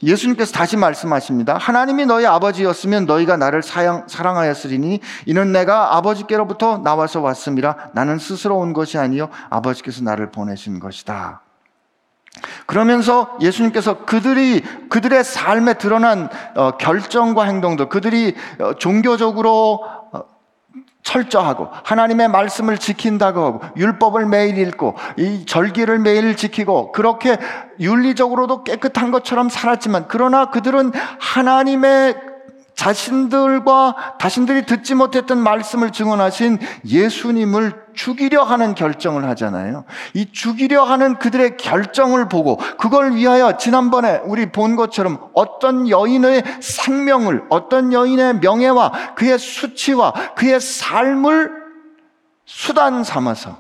예수님께서 0.03 0.53
다시 0.53 0.79
말씀하십니다. 0.79 1.59
하나님이 1.59 2.07
너희 2.07 2.25
아버지였으면 2.25 3.05
너희가 3.05 3.37
나를 3.37 3.63
사양, 3.63 4.05
사랑하였으리니 4.09 5.01
이는 5.27 5.53
내가 5.53 5.97
아버지께로부터 5.97 6.79
나와서 6.79 7.21
왔습니다. 7.21 7.91
나는 7.93 8.19
스스로 8.19 8.57
온 8.57 8.73
것이 8.73 8.97
아니요 8.97 9.29
아버지께서 9.51 10.03
나를 10.03 10.31
보내신 10.31 10.81
것이다. 10.81 11.43
그러면서 12.67 13.37
예수님께서 13.41 14.05
그들이 14.05 14.63
그들의 14.89 15.25
삶에 15.25 15.75
드러난 15.75 16.29
어, 16.55 16.73
결정과 16.73 17.45
행동들, 17.45 17.89
그들이 17.89 18.35
어, 18.61 18.75
종교적으로 18.75 19.85
어, 20.13 20.23
철저하고 21.03 21.69
하나님의 21.85 22.29
말씀을 22.29 22.79
지킨다고 22.79 23.45
하고 23.45 23.61
율법을 23.77 24.27
매일 24.27 24.59
읽고 24.59 24.95
이 25.17 25.45
절기를 25.47 25.99
매일 25.99 26.37
지키고 26.37 26.93
그렇게 26.93 27.39
윤리적으로도 27.81 28.65
깨끗한 28.65 29.11
것처럼 29.11 29.49
살았지만 29.49 30.07
그러나 30.09 30.51
그들은 30.51 30.93
하나님의 31.19 32.30
자신들과 32.81 34.15
자신들이 34.19 34.65
듣지 34.65 34.95
못했던 34.95 35.37
말씀을 35.37 35.91
증언하신 35.93 36.59
예수님을 36.87 37.75
죽이려 37.93 38.43
하는 38.43 38.75
결정을 38.75 39.29
하잖아요. 39.29 39.85
이 40.15 40.33
죽이려 40.33 40.85
하는 40.85 41.19
그들의 41.19 41.59
결정을 41.59 42.31
보고 42.31 42.57
그걸 42.79 43.17
위하여 43.17 43.59
지난번에 43.59 44.23
우리 44.25 44.51
본 44.51 44.77
것처럼 44.77 45.29
어떤 45.35 45.91
여인의 45.91 46.43
생명을, 46.63 47.45
어떤 47.51 47.93
여인의 47.93 48.37
명예와 48.37 49.15
그의 49.15 49.39
수치와 49.39 50.15
그의 50.35 50.59
삶을 50.59 51.53
수단 52.47 53.05
삼아서 53.05 53.59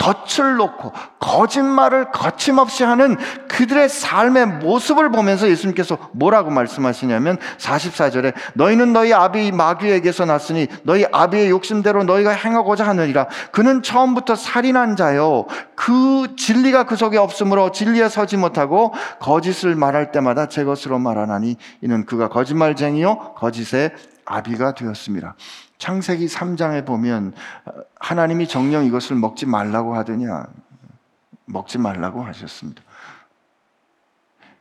덫을 0.00 0.56
놓고 0.56 0.92
거짓말을 1.18 2.10
거침없이 2.10 2.84
하는 2.84 3.16
그들의 3.48 3.88
삶의 3.90 4.46
모습을 4.46 5.10
보면서 5.10 5.48
예수님께서 5.48 5.98
뭐라고 6.12 6.50
말씀하시냐면 6.50 7.36
44절에 7.58 8.32
너희는 8.54 8.94
너희 8.94 9.12
아비 9.12 9.52
마귀에게서 9.52 10.24
났으니 10.24 10.68
너희 10.84 11.04
아비의 11.12 11.50
욕심대로 11.50 12.04
너희가 12.04 12.30
행하고자 12.30 12.86
하느니라 12.86 13.26
그는 13.52 13.82
처음부터 13.82 14.36
살인한 14.36 14.96
자요 14.96 15.44
그 15.74 16.34
진리가 16.36 16.84
그 16.84 16.96
속에 16.96 17.18
없으므로 17.18 17.70
진리에 17.70 18.08
서지 18.08 18.38
못하고 18.38 18.94
거짓을 19.20 19.74
말할 19.74 20.12
때마다 20.12 20.46
제 20.46 20.64
것으로 20.64 20.98
말하나니 20.98 21.56
이는 21.82 22.06
그가 22.06 22.28
거짓말쟁이요 22.28 23.34
거짓의 23.36 23.92
아비가 24.24 24.74
되었습니다. 24.74 25.34
창세기 25.80 26.26
3장에 26.26 26.86
보면 26.86 27.32
하나님이 27.98 28.46
정령 28.46 28.84
이것을 28.84 29.16
먹지 29.16 29.46
말라고 29.46 29.96
하더냐 29.96 30.44
먹지 31.46 31.78
말라고 31.78 32.22
하셨습니다. 32.22 32.82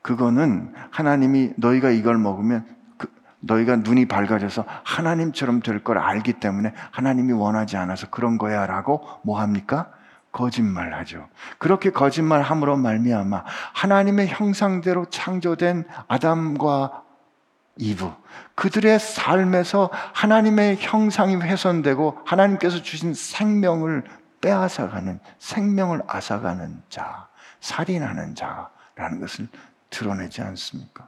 그거는 0.01 0.73
하나님이 0.89 1.51
너희가 1.57 1.89
이걸 1.91 2.17
먹으면 2.17 2.65
그 2.97 3.11
너희가 3.41 3.75
눈이 3.75 4.07
밝아져서 4.07 4.63
하나님처럼 4.85 5.59
될 5.59 5.83
걸 5.83 5.97
알기 5.99 6.33
때문에 6.39 6.73
하나님이 6.91 7.33
원하지 7.33 7.75
않아서 7.77 8.09
그런 8.09 8.37
거야라고 8.37 9.05
뭐 9.23 9.39
합니까? 9.39 9.91
거짓말하죠. 10.31 11.27
그렇게 11.57 11.89
거짓말함으로 11.89 12.77
말미암아 12.77 13.43
하나님의 13.73 14.27
형상대로 14.29 15.05
창조된 15.05 15.85
아담과 16.07 17.03
이브 17.79 18.11
그들의 18.55 18.99
삶에서 18.99 19.89
하나님의 20.13 20.77
형상이 20.79 21.37
훼손되고 21.37 22.19
하나님께서 22.25 22.83
주신 22.83 23.13
생명을 23.13 24.03
빼앗아가는 24.41 25.19
생명을 25.39 26.01
앗아가는 26.07 26.81
자, 26.89 27.27
살인하는 27.61 28.35
자라는 28.35 29.19
것을 29.19 29.47
드러내지 29.89 30.41
않습니까? 30.41 31.07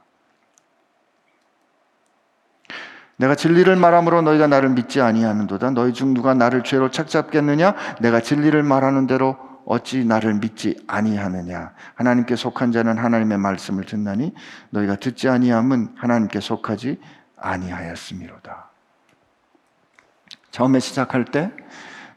내가 3.17 3.35
진리를 3.35 3.73
말함으로 3.75 4.23
너희가 4.23 4.47
나를 4.47 4.69
믿지 4.69 4.99
아니하는도다. 4.99 5.71
너희 5.71 5.93
중 5.93 6.13
누가 6.15 6.33
나를 6.33 6.63
죄로 6.63 6.89
착잡겠느냐? 6.89 7.75
내가 7.99 8.19
진리를 8.19 8.63
말하는 8.63 9.05
대로 9.05 9.37
어찌 9.71 10.03
나를 10.03 10.33
믿지 10.33 10.83
아니하느냐? 10.85 11.73
하나님께 11.95 12.35
속한 12.35 12.73
자는 12.73 12.97
하나님의 12.97 13.37
말씀을 13.37 13.85
듣나니 13.85 14.33
너희가 14.69 14.97
듣지 14.97 15.29
아니함은 15.29 15.95
하나님께 15.95 16.41
속하지 16.41 16.99
아니하였음이로다. 17.37 18.69
처음에 20.51 20.81
시작할 20.81 21.23
때 21.23 21.53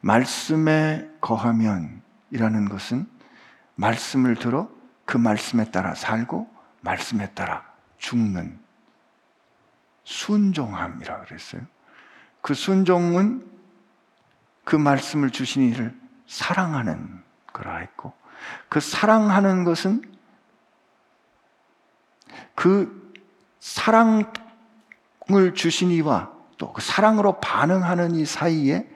말씀에 0.00 1.08
거하면이라는 1.20 2.68
것은 2.70 3.06
말씀을 3.76 4.34
들어 4.34 4.68
그 5.04 5.16
말씀에 5.16 5.70
따라 5.70 5.94
살고 5.94 6.50
말씀에 6.80 7.30
따라 7.34 7.64
죽는 7.98 8.58
순종함이라 10.02 11.20
그랬어요. 11.20 11.62
그 12.40 12.52
순종은 12.52 13.46
그 14.64 14.74
말씀을 14.74 15.30
주신 15.30 15.62
이를 15.70 15.96
사랑하는 16.26 17.22
거라 17.54 17.78
했고, 17.78 18.12
그 18.68 18.80
사랑하는 18.80 19.64
것은 19.64 20.02
그 22.54 23.12
사랑을 23.60 24.26
주신 25.54 25.90
이와 25.90 26.34
또 26.58 26.72
그 26.72 26.82
사랑으로 26.82 27.40
반응하는 27.40 28.14
이 28.14 28.24
사이의 28.24 28.86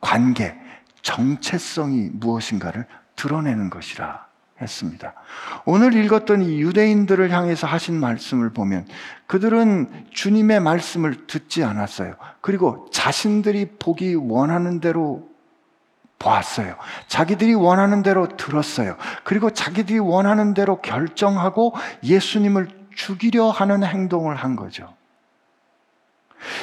관계, 0.00 0.58
정체성이 1.02 2.10
무엇인가를 2.12 2.86
드러내는 3.16 3.70
것이라 3.70 4.26
했습니다. 4.60 5.14
오늘 5.64 5.94
읽었던 5.94 6.42
이 6.42 6.60
유대인들을 6.60 7.30
향해서 7.30 7.66
하신 7.66 7.98
말씀을 7.98 8.50
보면 8.50 8.86
그들은 9.26 10.06
주님의 10.10 10.60
말씀을 10.60 11.26
듣지 11.26 11.64
않았어요. 11.64 12.14
그리고 12.40 12.88
자신들이 12.92 13.76
보기 13.78 14.14
원하는 14.14 14.80
대로 14.80 15.28
보았어요. 16.18 16.76
자기들이 17.08 17.54
원하는 17.54 18.02
대로 18.02 18.28
들었어요. 18.36 18.96
그리고 19.24 19.50
자기들이 19.50 19.98
원하는 19.98 20.54
대로 20.54 20.80
결정하고 20.80 21.74
예수님을 22.02 22.68
죽이려 22.94 23.50
하는 23.50 23.84
행동을 23.84 24.36
한 24.36 24.56
거죠. 24.56 24.94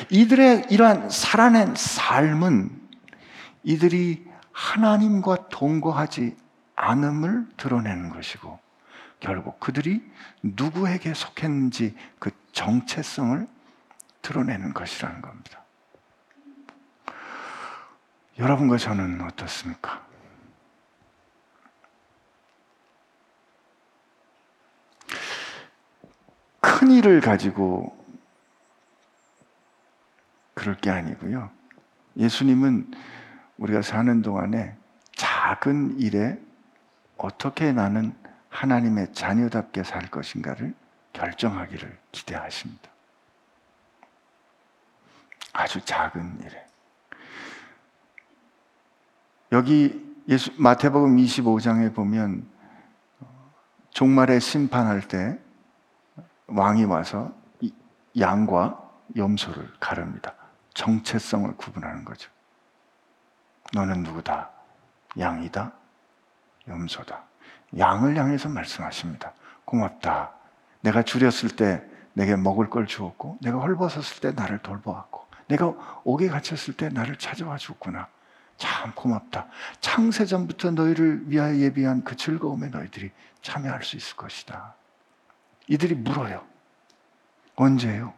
이들의 0.10 0.68
이러한 0.70 1.10
살아낸 1.10 1.74
삶은 1.76 2.70
이들이 3.64 4.26
하나님과 4.52 5.49
동거하지 5.49 6.36
않음을 6.76 7.47
드러내는 7.58 8.10
것이고 8.10 8.60
결국 9.20 9.60
그들이 9.60 10.04
누구에게 10.41 11.14
속했는지 11.14 11.95
그 12.20 12.32
정체성을 12.52 13.47
드러내는 14.22 14.74
것이라는 14.74 15.22
겁니다. 15.22 15.61
여러분과 18.39 18.77
저는 18.77 19.21
어떻습니까? 19.21 20.05
큰 26.59 26.91
일을 26.91 27.21
가지고 27.21 27.97
그럴 30.53 30.77
게 30.77 30.89
아니고요. 30.89 31.51
예수님은 32.17 32.91
우리가 33.57 33.82
사는 33.82 34.21
동안에 34.21 34.75
작은 35.15 35.99
일에 35.99 36.39
어떻게 37.17 37.71
나는 37.71 38.15
하나님의 38.49 39.13
자녀답게 39.13 39.84
살 39.84 40.09
것인가를 40.09 40.73
결정하기를 41.13 41.97
기대하십니다. 42.11 42.89
아주 45.53 45.84
작은 45.84 46.41
일에. 46.41 46.70
여기 49.52 50.16
예수, 50.30 50.52
마태복음 50.58 51.18
25장에 51.18 51.93
보면 51.93 52.47
종말에 53.89 54.39
심판할 54.39 55.02
때 55.08 55.38
왕이 56.47 56.86
와서 56.86 57.34
양과 58.18 58.82
염소를 59.16 59.74
가릅니다. 59.80 60.34
정체성을 60.74 61.56
구분하는 61.58 62.06
거죠. 62.06 62.30
너는 63.74 64.04
누구다? 64.04 64.49
양이다? 65.20 65.74
염소다. 66.68 67.24
양을 67.78 68.18
향해서 68.18 68.49
말씀하십니다. 68.49 69.34
고맙다. 69.66 70.32
내가 70.82 71.04
줄였을 71.04 71.49
때 71.49 71.84
내게 72.14 72.36
먹을 72.36 72.70
걸 72.70 72.88
주었고, 72.88 73.38
내가 73.41 73.60
헐벗었을 73.60 74.22
때 74.22 74.32
나를 74.32 74.60
돌보았고, 74.60 75.26
내가 75.47 76.02
옥에 76.04 76.28
갇혔을 76.28 76.76
때 76.76 76.89
나를 76.89 77.18
찾아와 77.18 77.58
줬구나. 77.58 78.08
참 78.62 78.91
고맙다. 78.93 79.47
창세전부터 79.80 80.70
너희를 80.72 81.24
위하여 81.26 81.57
예비한 81.57 82.03
그 82.03 82.16
즐거움에 82.16 82.68
너희들이 82.68 83.09
참여할 83.41 83.84
수 83.84 83.97
있을 83.97 84.16
것이다. 84.16 84.76
이들이 85.68 85.95
물어요. 85.95 86.43
언제요? 87.55 88.14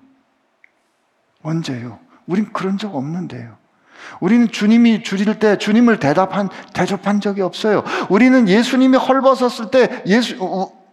언제요? 1.44 1.98
우린 2.28 2.52
그런 2.52 2.78
적 2.78 2.94
없는데요. 2.94 3.58
우리는 4.20 4.50
주님이 4.50 5.04
줄일 5.04 5.40
때 5.40 5.58
주님을 5.58 6.00
대답한, 6.02 6.50
대접한 6.74 7.22
적이 7.22 7.42
없어요. 7.42 7.86
우리는 8.10 8.50
예수님이 8.50 8.98
헐벗었을 8.98 9.72
때 9.72 10.04
예수, 10.08 10.36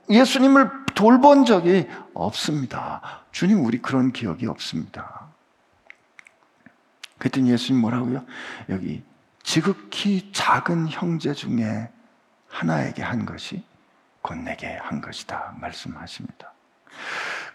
예수님을 0.09 0.71
돌본 0.95 1.45
적이 1.45 1.89
없습니다. 2.15 3.25
주님, 3.33 3.65
우리 3.65 3.83
그런 3.83 4.13
기억이 4.13 4.47
없습니다. 4.47 5.27
그랬더니 7.19 7.51
예수님 7.51 7.81
뭐라고요? 7.81 8.25
여기 8.69 9.03
지극히 9.51 10.31
작은 10.31 10.87
형제 10.91 11.35
중에 11.35 11.89
하나에게 12.49 13.03
한 13.03 13.27
것이 13.27 13.65
곧 14.23 14.37
내게 14.37 14.79
한 14.81 15.01
것이다. 15.01 15.55
말씀하십니다. 15.61 16.53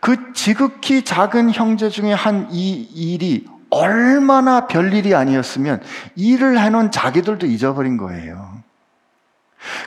그 0.02 0.34
지극히 0.34 1.06
작은 1.06 1.52
형제 1.52 1.88
중에 1.88 2.12
한 2.12 2.50
이 2.52 2.74
일이 2.82 3.48
얼마나 3.70 4.68
별일이 4.68 5.16
아니었으면 5.16 5.82
일을 6.18 6.60
해놓은 6.60 6.92
자기들도 6.92 7.46
잊어버린 7.48 7.96
거예요. 7.96 8.62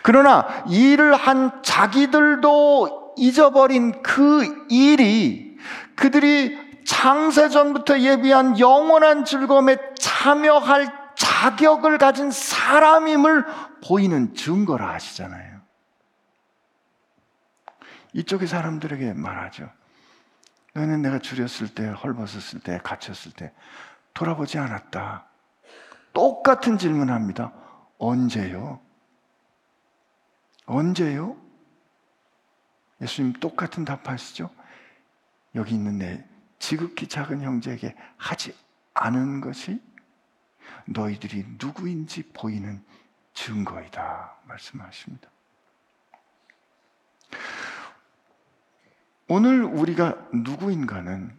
그러나 0.02 0.46
일을 0.66 1.14
한 1.14 1.62
자기들도 1.62 3.16
잊어버린 3.18 4.00
그 4.02 4.66
일이 4.70 5.59
그들이 5.94 6.56
창세전부터 6.86 8.00
예비한 8.00 8.59
영원한 8.59 9.26
즐거움에 9.26 9.76
참여할 9.98 10.97
자격을 11.18 11.98
가진 11.98 12.30
사람임을 12.30 13.44
보이는 13.84 14.34
증거라 14.34 14.94
하시잖아요. 14.94 15.60
이쪽의 18.12 18.48
사람들에게 18.48 19.12
말하죠. 19.14 19.70
너희는 20.74 21.02
내가 21.02 21.18
줄였을 21.18 21.74
때, 21.74 21.88
헐벗었을 21.88 22.60
때, 22.60 22.78
갇혔을 22.82 23.32
때 23.32 23.52
돌아보지 24.14 24.58
않았다. 24.58 25.26
똑같은 26.12 26.78
질문합니다. 26.78 27.52
언제요? 27.98 28.80
언제요? 30.66 31.36
예수님 33.00 33.34
똑같은 33.34 33.84
답하시죠? 33.84 34.50
여기 35.54 35.74
있는 35.74 35.98
내 35.98 36.24
지극히 36.58 37.08
작은 37.08 37.42
형제에게 37.42 37.96
하지 38.16 38.56
않은 38.94 39.40
것이 39.40 39.80
너희들이 40.86 41.44
누구인지 41.58 42.30
보이는 42.32 42.82
증거이다. 43.34 44.36
말씀하십니다. 44.44 45.28
오늘 49.28 49.62
우리가 49.62 50.16
누구인가는 50.32 51.36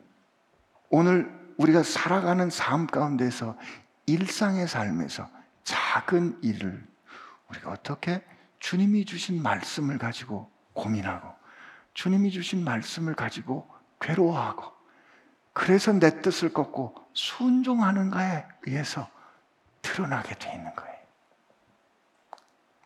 오늘 0.89 1.39
우리가 1.57 1.84
살아가는 1.84 2.49
삶 2.49 2.88
가운데서 2.88 3.57
일상의 4.05 4.67
삶에서 4.67 5.30
작은 5.63 6.39
일을 6.43 6.88
우리가 7.49 7.71
어떻게 7.71 8.23
주님이 8.59 9.05
주신 9.05 9.41
말씀을 9.41 9.97
가지고 9.97 10.51
고민하고 10.73 11.34
주님이 11.93 12.32
주신 12.32 12.63
말씀을 12.63 13.15
가지고 13.15 13.69
괴로워하고 13.99 14.71
그래서 15.53 15.91
내 15.91 16.21
뜻을 16.21 16.53
꺾고 16.53 16.95
순종하는가에 17.13 18.45
의해서 18.63 19.09
드러나게 20.00 20.36
돼 20.36 20.54
있는 20.54 20.74
거예요. 20.76 20.95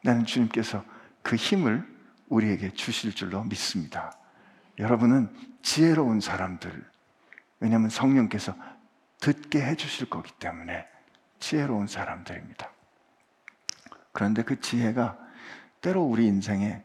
나는 0.03 0.25
주님께서 0.25 0.83
그 1.21 1.35
힘을 1.35 1.87
우리에게 2.27 2.73
주실 2.73 3.13
줄로 3.13 3.43
믿습니다. 3.43 4.17
여러분은 4.79 5.29
지혜로운 5.61 6.19
사람들, 6.19 6.83
왜냐하면 7.59 7.91
성령께서 7.91 8.55
듣게 9.19 9.63
해주실 9.63 10.09
거기 10.09 10.31
때문에 10.39 10.87
지혜로운 11.39 11.87
사람들입니다. 11.87 12.69
그런데 14.11 14.43
그 14.43 14.59
지혜가 14.59 15.17
때로 15.81 16.01
우리 16.01 16.25
인생에 16.25 16.81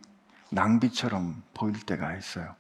낭비처럼 0.51 1.43
보일 1.55 1.81
때가 1.87 2.15
있어요. 2.17 2.55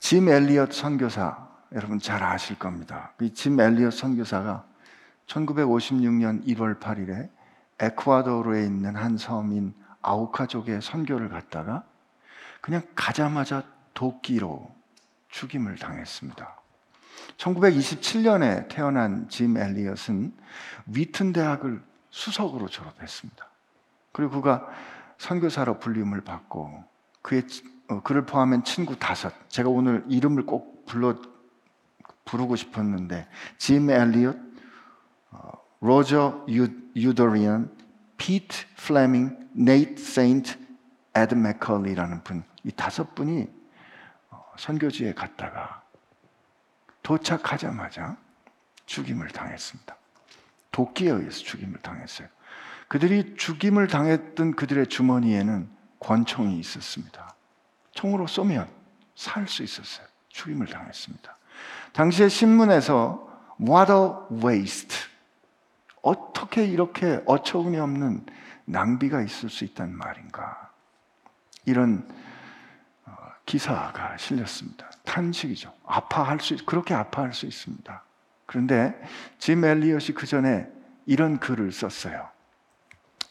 짐 0.00 0.28
엘리엇 0.28 0.72
선교사 0.72 1.48
여러분 1.72 2.00
잘 2.00 2.22
아실 2.22 2.58
겁니다. 2.58 3.12
이짐 3.20 3.60
엘리엇 3.60 3.92
선교사가 3.92 4.66
1956년 5.28 6.44
1월 6.46 6.80
8일에 6.80 7.30
에쿠아도르에 7.80 8.64
있는 8.64 8.96
한 8.96 9.16
섬인 9.16 9.74
아우카족에 10.02 10.80
선교를 10.80 11.28
갔다가 11.28 11.84
그냥 12.60 12.82
가자마자 12.94 13.62
도끼로 13.94 14.74
죽임을 15.28 15.76
당했습니다. 15.76 16.56
1927년에 17.36 18.68
태어난 18.68 19.28
짐 19.28 19.56
엘리엇은 19.56 20.32
위튼 20.86 21.32
대학을 21.32 21.82
수석으로 22.10 22.68
졸업했습니다. 22.68 23.48
그리고 24.12 24.32
그가 24.32 24.66
선교사로 25.18 25.78
불림을 25.78 26.22
받고 26.22 26.84
그의 27.22 27.42
어, 27.88 28.02
그를 28.02 28.26
포함한 28.26 28.64
친구 28.64 28.96
다섯. 28.98 29.32
제가 29.48 29.68
오늘 29.68 30.04
이름을 30.08 30.44
꼭 30.46 30.84
불러 30.86 31.16
부르고 32.24 32.56
싶었는데 32.56 33.26
짐 33.56 33.88
엘리엇, 33.88 34.36
어, 34.36 34.47
로저 35.80 36.44
유더리안, 36.48 37.76
피트 38.16 38.56
플레밍, 38.76 39.48
네이트 39.52 40.02
세인트, 40.02 40.58
에드 41.14 41.34
맥컬리라는 41.34 42.24
분, 42.24 42.44
이 42.64 42.72
다섯 42.72 43.14
분이 43.14 43.48
어, 44.30 44.44
선교지에 44.56 45.14
갔다가 45.14 45.82
도착하자마자 47.02 48.16
죽임을 48.86 49.28
당했습니다. 49.28 49.96
도끼에 50.70 51.10
의해서 51.10 51.38
죽임을 51.38 51.80
당했어요. 51.80 52.28
그들이 52.88 53.36
죽임을 53.36 53.86
당했던 53.86 54.56
그들의 54.56 54.86
주머니에는 54.86 55.68
권총이 56.00 56.58
있었습니다. 56.58 57.34
총으로 57.92 58.26
쏘면 58.26 58.68
살 59.14 59.48
수 59.48 59.62
있었어요. 59.62 60.06
죽임을 60.28 60.66
당했습니다. 60.66 61.36
당시에 61.92 62.28
신문에서 62.28 63.26
a 63.60 64.38
waste. 64.44 65.07
어떻게 66.02 66.64
이렇게 66.64 67.22
어처구니 67.26 67.78
없는 67.78 68.24
낭비가 68.64 69.22
있을 69.22 69.50
수 69.50 69.64
있단 69.64 69.94
말인가. 69.94 70.70
이런 71.64 72.06
어, 73.06 73.12
기사가 73.46 74.16
실렸습니다. 74.18 74.90
탄식이죠. 75.04 75.72
아파할 75.86 76.40
수, 76.40 76.56
그렇게 76.64 76.94
아파할 76.94 77.32
수 77.32 77.46
있습니다. 77.46 78.02
그런데 78.46 78.94
짐 79.38 79.64
엘리엇이 79.64 80.14
그 80.14 80.26
전에 80.26 80.66
이런 81.06 81.38
글을 81.38 81.72
썼어요. 81.72 82.28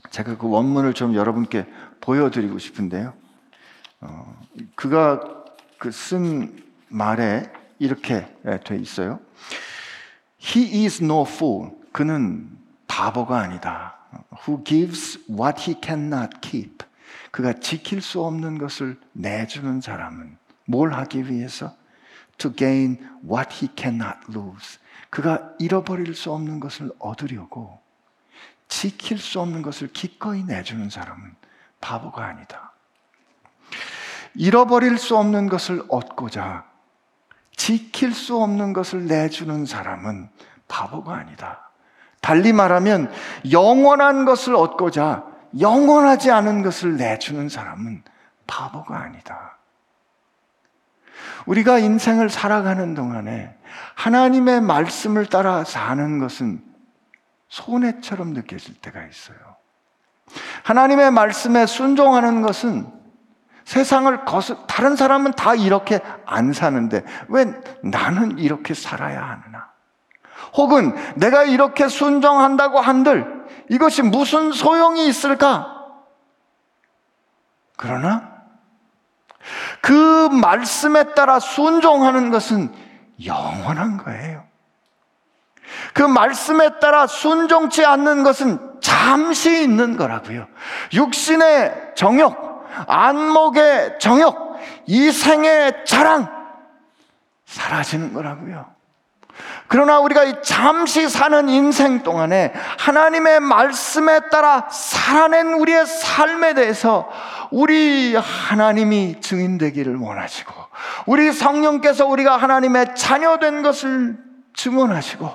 제가 0.09 0.37
그 0.37 0.49
원문을 0.49 0.93
좀 0.93 1.13
여러분께 1.15 1.65
보여드리고 2.01 2.57
싶은데요. 2.59 3.13
어, 4.01 4.39
그가 4.75 5.19
그 5.77 5.91
쓴 5.91 6.63
말에 6.89 7.51
이렇게 7.79 8.27
돼 8.63 8.75
있어요. 8.77 9.19
He 10.41 10.85
is 10.85 11.03
no 11.03 11.21
fool. 11.21 11.71
그는 11.97 12.47
바보가 12.85 13.39
아니다. 13.39 13.97
Who 14.43 14.63
gives 14.63 15.19
what 15.27 15.63
he 15.63 15.75
cannot 15.83 16.29
keep. 16.41 16.85
그가 17.31 17.53
지킬 17.53 18.03
수 18.03 18.23
없는 18.23 18.59
것을 18.59 18.99
내주는 19.13 19.81
사람은 19.81 20.37
뭘 20.65 20.93
하기 20.93 21.27
위해서? 21.27 21.75
To 22.37 22.53
gain 22.55 22.99
what 23.27 23.51
he 23.51 23.69
cannot 23.75 24.19
lose. 24.29 24.77
그가 25.09 25.53
잃어버릴 25.57 26.13
수 26.13 26.31
없는 26.31 26.59
것을 26.59 26.91
얻으려고 26.99 27.81
지킬 28.67 29.17
수 29.17 29.41
없는 29.41 29.63
것을 29.63 29.87
기꺼이 29.91 30.43
내주는 30.43 30.87
사람은 30.91 31.33
바보가 31.81 32.23
아니다. 32.23 32.73
잃어버릴 34.35 34.99
수 34.99 35.17
없는 35.17 35.49
것을 35.49 35.83
얻고자 35.89 36.63
지킬 37.55 38.13
수 38.13 38.39
없는 38.39 38.73
것을 38.73 39.07
내주는 39.07 39.65
사람은 39.65 40.29
바보가 40.67 41.15
아니다. 41.15 41.66
달리 42.21 42.53
말하면 42.53 43.11
영원한 43.51 44.25
것을 44.25 44.55
얻고자 44.55 45.25
영원하지 45.59 46.31
않은 46.31 46.61
것을 46.61 46.97
내주는 46.97 47.47
사람은 47.49 48.03
바보가 48.45 48.97
아니다. 48.97 49.57
우리가 51.45 51.79
인생을 51.79 52.29
살아가는 52.29 52.93
동안에 52.93 53.55
하나님의 53.95 54.61
말씀을 54.61 55.25
따라 55.25 55.63
사는 55.63 56.19
것은 56.19 56.61
손해처럼 57.47 58.33
느껴질 58.33 58.75
때가 58.81 59.03
있어요. 59.05 59.37
하나님의 60.63 61.11
말씀에 61.11 61.65
순종하는 61.65 62.41
것은 62.41 62.91
세상을 63.63 64.25
거스, 64.25 64.55
다른 64.67 64.95
사람은 64.95 65.33
다 65.33 65.55
이렇게 65.55 65.99
안 66.25 66.53
사는데 66.53 67.03
왜 67.27 67.45
나는 67.83 68.37
이렇게 68.37 68.73
살아야 68.73 69.21
하느냐? 69.23 69.69
혹은 70.53 70.93
내가 71.15 71.43
이렇게 71.43 71.87
순종한다고 71.87 72.79
한들 72.79 73.45
이것이 73.69 74.01
무슨 74.01 74.51
소용이 74.51 75.07
있을까? 75.07 75.85
그러나 77.75 78.37
그 79.81 80.29
말씀에 80.29 81.13
따라 81.13 81.39
순종하는 81.39 82.31
것은 82.31 82.73
영원한 83.25 83.97
거예요. 83.97 84.43
그 85.93 86.01
말씀에 86.01 86.79
따라 86.79 87.07
순종치 87.07 87.85
않는 87.85 88.23
것은 88.23 88.79
잠시 88.81 89.63
있는 89.63 89.97
거라고요. 89.97 90.47
육신의 90.93 91.93
정욕, 91.95 92.65
안목의 92.87 93.99
정욕, 93.99 94.57
이 94.85 95.11
생의 95.11 95.85
자랑, 95.85 96.29
사라지는 97.45 98.13
거라고요. 98.13 98.76
그러나 99.67 99.99
우리가 99.99 100.41
잠시 100.41 101.09
사는 101.09 101.49
인생 101.49 102.03
동안에 102.03 102.53
하나님의 102.77 103.41
말씀에 103.41 104.29
따라 104.31 104.67
살아낸 104.71 105.53
우리의 105.53 105.85
삶에 105.85 106.53
대해서 106.53 107.09
우리 107.51 108.15
하나님이 108.15 109.19
증인되기를 109.21 109.97
원하시고 109.97 110.53
우리 111.05 111.31
성령께서 111.31 112.05
우리가 112.05 112.37
하나님의 112.37 112.95
자녀된 112.95 113.61
것을 113.61 114.17
증언하시고 114.53 115.29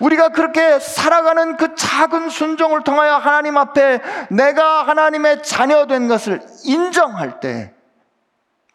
우리가 0.00 0.28
그렇게 0.30 0.78
살아가는 0.78 1.56
그 1.56 1.74
작은 1.74 2.28
순종을 2.28 2.84
통하여 2.84 3.14
하나님 3.16 3.56
앞에 3.56 4.00
내가 4.30 4.86
하나님의 4.86 5.42
자녀된 5.42 6.08
것을 6.08 6.40
인정할 6.64 7.40
때 7.40 7.74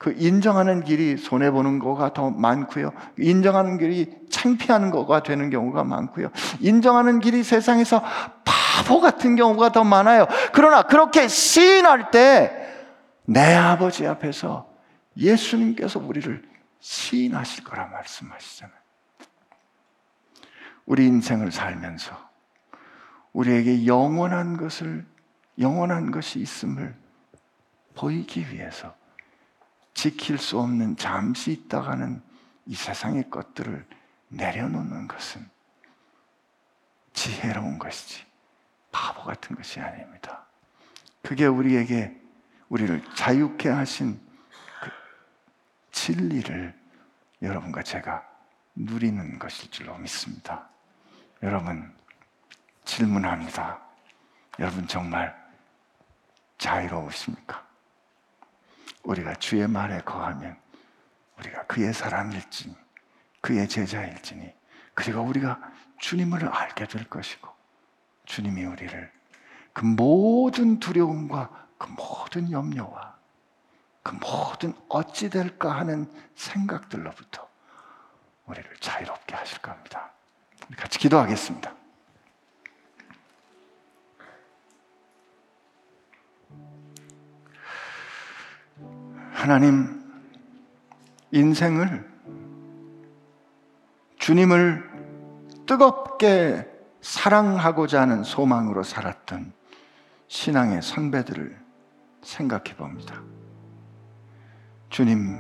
그 0.04 0.14
인정하는 0.18 0.84
길이 0.84 1.16
손해보는 1.16 1.80
거가 1.80 2.14
더 2.14 2.30
많고요. 2.30 2.92
인정하는 3.18 3.78
길이 3.78 4.14
창피하는 4.30 4.92
거가 4.92 5.24
되는 5.24 5.50
경우가 5.50 5.86
많고요. 5.86 6.30
인정하는 6.60 7.22
길이 7.22 7.44
세상에서 7.44 8.04
바보 8.44 9.00
같은 9.00 9.36
경우가 9.36 9.72
더 9.72 9.84
많아요. 9.84 10.28
그러나 10.52 10.84
그렇게 10.84 11.28
시인할 11.28 12.12
때 12.12 12.64
내 13.26 13.54
아버지 13.54 14.06
앞에서 14.06 14.70
예수님께서 15.18 16.00
우리를 16.00 16.44
시인하실 16.80 17.64
거라 17.64 17.88
말씀하시잖아요. 17.88 18.78
우리 20.86 21.08
인생을 21.08 21.52
살면서 21.52 22.30
우리에게 23.32 23.86
영원한 23.86 24.58
것을 24.58 25.06
영원한 25.60 26.12
것이 26.12 26.40
있음을 26.40 26.96
보이기 27.96 28.50
위해서 28.52 28.94
지킬 29.94 30.38
수 30.38 30.60
없는 30.60 30.98
잠시 30.98 31.52
있다가는 31.52 32.22
이 32.66 32.76
세상의 32.76 33.30
것들을 33.30 33.86
내려놓는 34.30 35.08
것은 35.08 35.48
지혜로운 37.14 37.78
것이지 37.78 38.26
바보 38.92 39.24
같은 39.24 39.56
것이 39.56 39.80
아닙니다. 39.80 40.46
그게 41.22 41.46
우리에게 41.46 42.20
우리를 42.70 43.04
자유케 43.16 43.70
하신 43.70 44.20
그 44.82 44.90
진리를 45.92 46.74
여러분과 47.42 47.84
제가 47.84 48.28
누리는 48.76 49.38
것일 49.38 49.70
줄로 49.70 49.98
믿습니다. 49.98 50.68
여러분, 51.44 51.94
질문합니다. 52.86 53.80
여러분 54.60 54.88
정말 54.88 55.36
자유로우십니까? 56.58 57.66
우리가 59.04 59.36
주의 59.36 59.68
말에 59.68 60.00
거하면 60.02 60.58
우리가 61.40 61.66
그의 61.66 61.94
사람일지니 61.94 62.76
그의 63.42 63.68
제자일지니 63.68 64.54
그리고 64.94 65.22
우리가 65.22 65.60
주님을 66.00 66.48
알게 66.48 66.88
될 66.88 67.10
것이고 67.10 67.50
주님이 68.26 68.66
우리를 68.66 69.12
그 69.74 69.86
모든 69.86 70.80
두려움과 70.80 71.68
그 71.78 71.88
모든 71.90 72.52
염려와 72.52 73.16
그 74.04 74.16
모든 74.16 74.74
어찌 74.90 75.30
될까 75.30 75.76
하는 75.78 76.12
생각들로부터 76.36 77.48
우리를 78.46 78.70
자유롭게 78.80 79.36
하실 79.36 79.60
겁니다. 79.60 80.12
같이 80.78 81.00
기도하겠습니다. 81.00 81.74
하나님, 89.34 90.02
인생을 91.32 92.10
주님을 94.18 94.90
뜨겁게 95.66 96.66
사랑하고자 97.02 98.02
하는 98.02 98.24
소망으로 98.24 98.84
살았던 98.84 99.52
신앙의 100.28 100.82
선배들을 100.82 101.60
생각해 102.22 102.76
봅니다. 102.78 103.22
주님, 104.90 105.38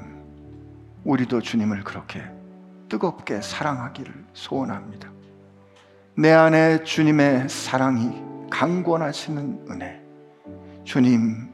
우리도 1.05 1.41
주님을 1.41 1.83
그렇게 1.83 2.23
뜨겁게 2.89 3.41
사랑하기를 3.41 4.25
소원합니다. 4.33 5.09
내 6.15 6.31
안에 6.31 6.83
주님의 6.83 7.47
사랑이 7.47 8.21
강권하시는 8.49 9.67
은혜, 9.69 10.01
주님, 10.83 11.53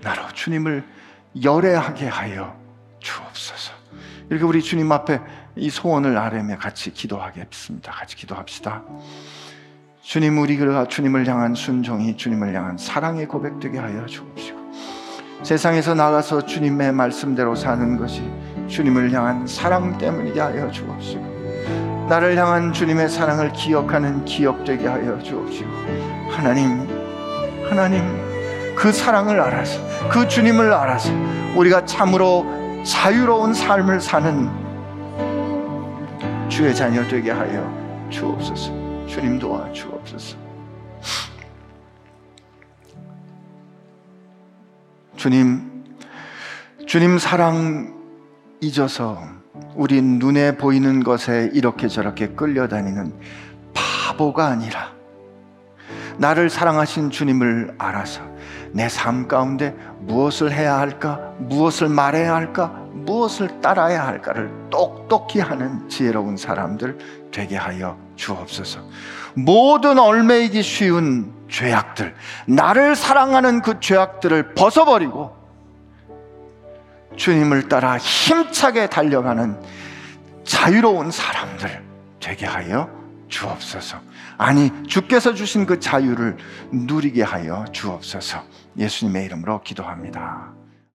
나로 0.00 0.26
주님을 0.32 0.97
열애하게 1.42 2.06
하여 2.08 2.56
주옵소서. 3.00 3.72
이렇게 4.30 4.44
우리 4.44 4.62
주님 4.62 4.90
앞에 4.92 5.20
이 5.56 5.70
소원을 5.70 6.16
아뢰며 6.16 6.58
같이 6.58 6.92
기도하겠습니다. 6.92 7.92
같이 7.92 8.16
기도합시다. 8.16 8.82
주님 10.02 10.38
우리가 10.38 10.86
주님을 10.88 11.26
향한 11.26 11.54
순종이 11.54 12.16
주님을 12.16 12.54
향한 12.54 12.78
사랑의 12.78 13.26
고백되게 13.26 13.78
하여 13.78 14.06
주옵시고 14.06 14.58
세상에서 15.42 15.94
나가서 15.94 16.46
주님의 16.46 16.92
말씀대로 16.92 17.54
사는 17.54 17.96
것이 17.98 18.22
주님을 18.68 19.12
향한 19.12 19.46
사랑 19.46 19.98
때문이게 19.98 20.40
하여 20.40 20.70
주옵시고 20.70 22.06
나를 22.08 22.38
향한 22.38 22.72
주님의 22.72 23.10
사랑을 23.10 23.52
기억하는 23.52 24.24
기억되게 24.24 24.86
하여 24.86 25.18
주옵시고 25.22 25.70
하나님 26.30 26.88
하나님 27.68 28.27
그 28.78 28.92
사랑을 28.92 29.40
알아서 29.40 29.80
그 30.08 30.28
주님을 30.28 30.72
알아서 30.72 31.10
우리가 31.56 31.84
참으로 31.84 32.46
자유로운 32.84 33.52
삶을 33.52 34.00
사는 34.00 34.48
주의 36.48 36.72
자녀 36.72 37.02
되게 37.08 37.32
하여 37.32 38.08
주옵소서. 38.08 38.70
주님 39.08 39.40
도와 39.40 39.72
주옵소서. 39.72 40.36
주님, 45.16 45.84
주님 46.86 47.18
사랑 47.18 47.96
잊어서 48.60 49.20
우리 49.74 50.00
눈에 50.00 50.56
보이는 50.56 51.02
것에 51.02 51.50
이렇게 51.52 51.88
저렇게 51.88 52.28
끌려다니는 52.28 53.12
바보가 53.74 54.46
아니라 54.46 54.92
나를 56.18 56.48
사랑하신 56.48 57.10
주님을 57.10 57.74
알아서 57.78 58.37
내 58.72 58.88
삶 58.88 59.28
가운데 59.28 59.74
무엇을 60.00 60.52
해야 60.52 60.78
할까, 60.78 61.32
무엇을 61.38 61.88
말해야 61.88 62.34
할까, 62.34 62.68
무엇을 62.92 63.60
따라야 63.60 64.06
할까를 64.06 64.50
똑똑히 64.70 65.40
하는 65.40 65.88
지혜로운 65.88 66.36
사람들 66.36 66.98
되게 67.30 67.56
하여 67.56 67.96
주옵소서. 68.16 68.80
모든 69.34 69.98
얼매이기 69.98 70.62
쉬운 70.62 71.32
죄악들, 71.48 72.14
나를 72.46 72.96
사랑하는 72.96 73.62
그 73.62 73.80
죄악들을 73.80 74.54
벗어버리고 74.54 75.34
주님을 77.16 77.68
따라 77.68 77.96
힘차게 77.98 78.88
달려가는 78.88 79.58
자유로운 80.44 81.10
사람들 81.10 81.82
되게 82.20 82.46
하여 82.46 82.88
주옵소서. 83.28 83.98
아니, 84.38 84.70
주께서 84.86 85.34
주신 85.34 85.66
그 85.66 85.80
자유를 85.80 86.36
누리게 86.72 87.22
하여 87.24 87.64
주옵소서. 87.72 88.44
예수님의 88.78 89.24
이름으로 89.26 89.62
기도합니다. 89.62 90.57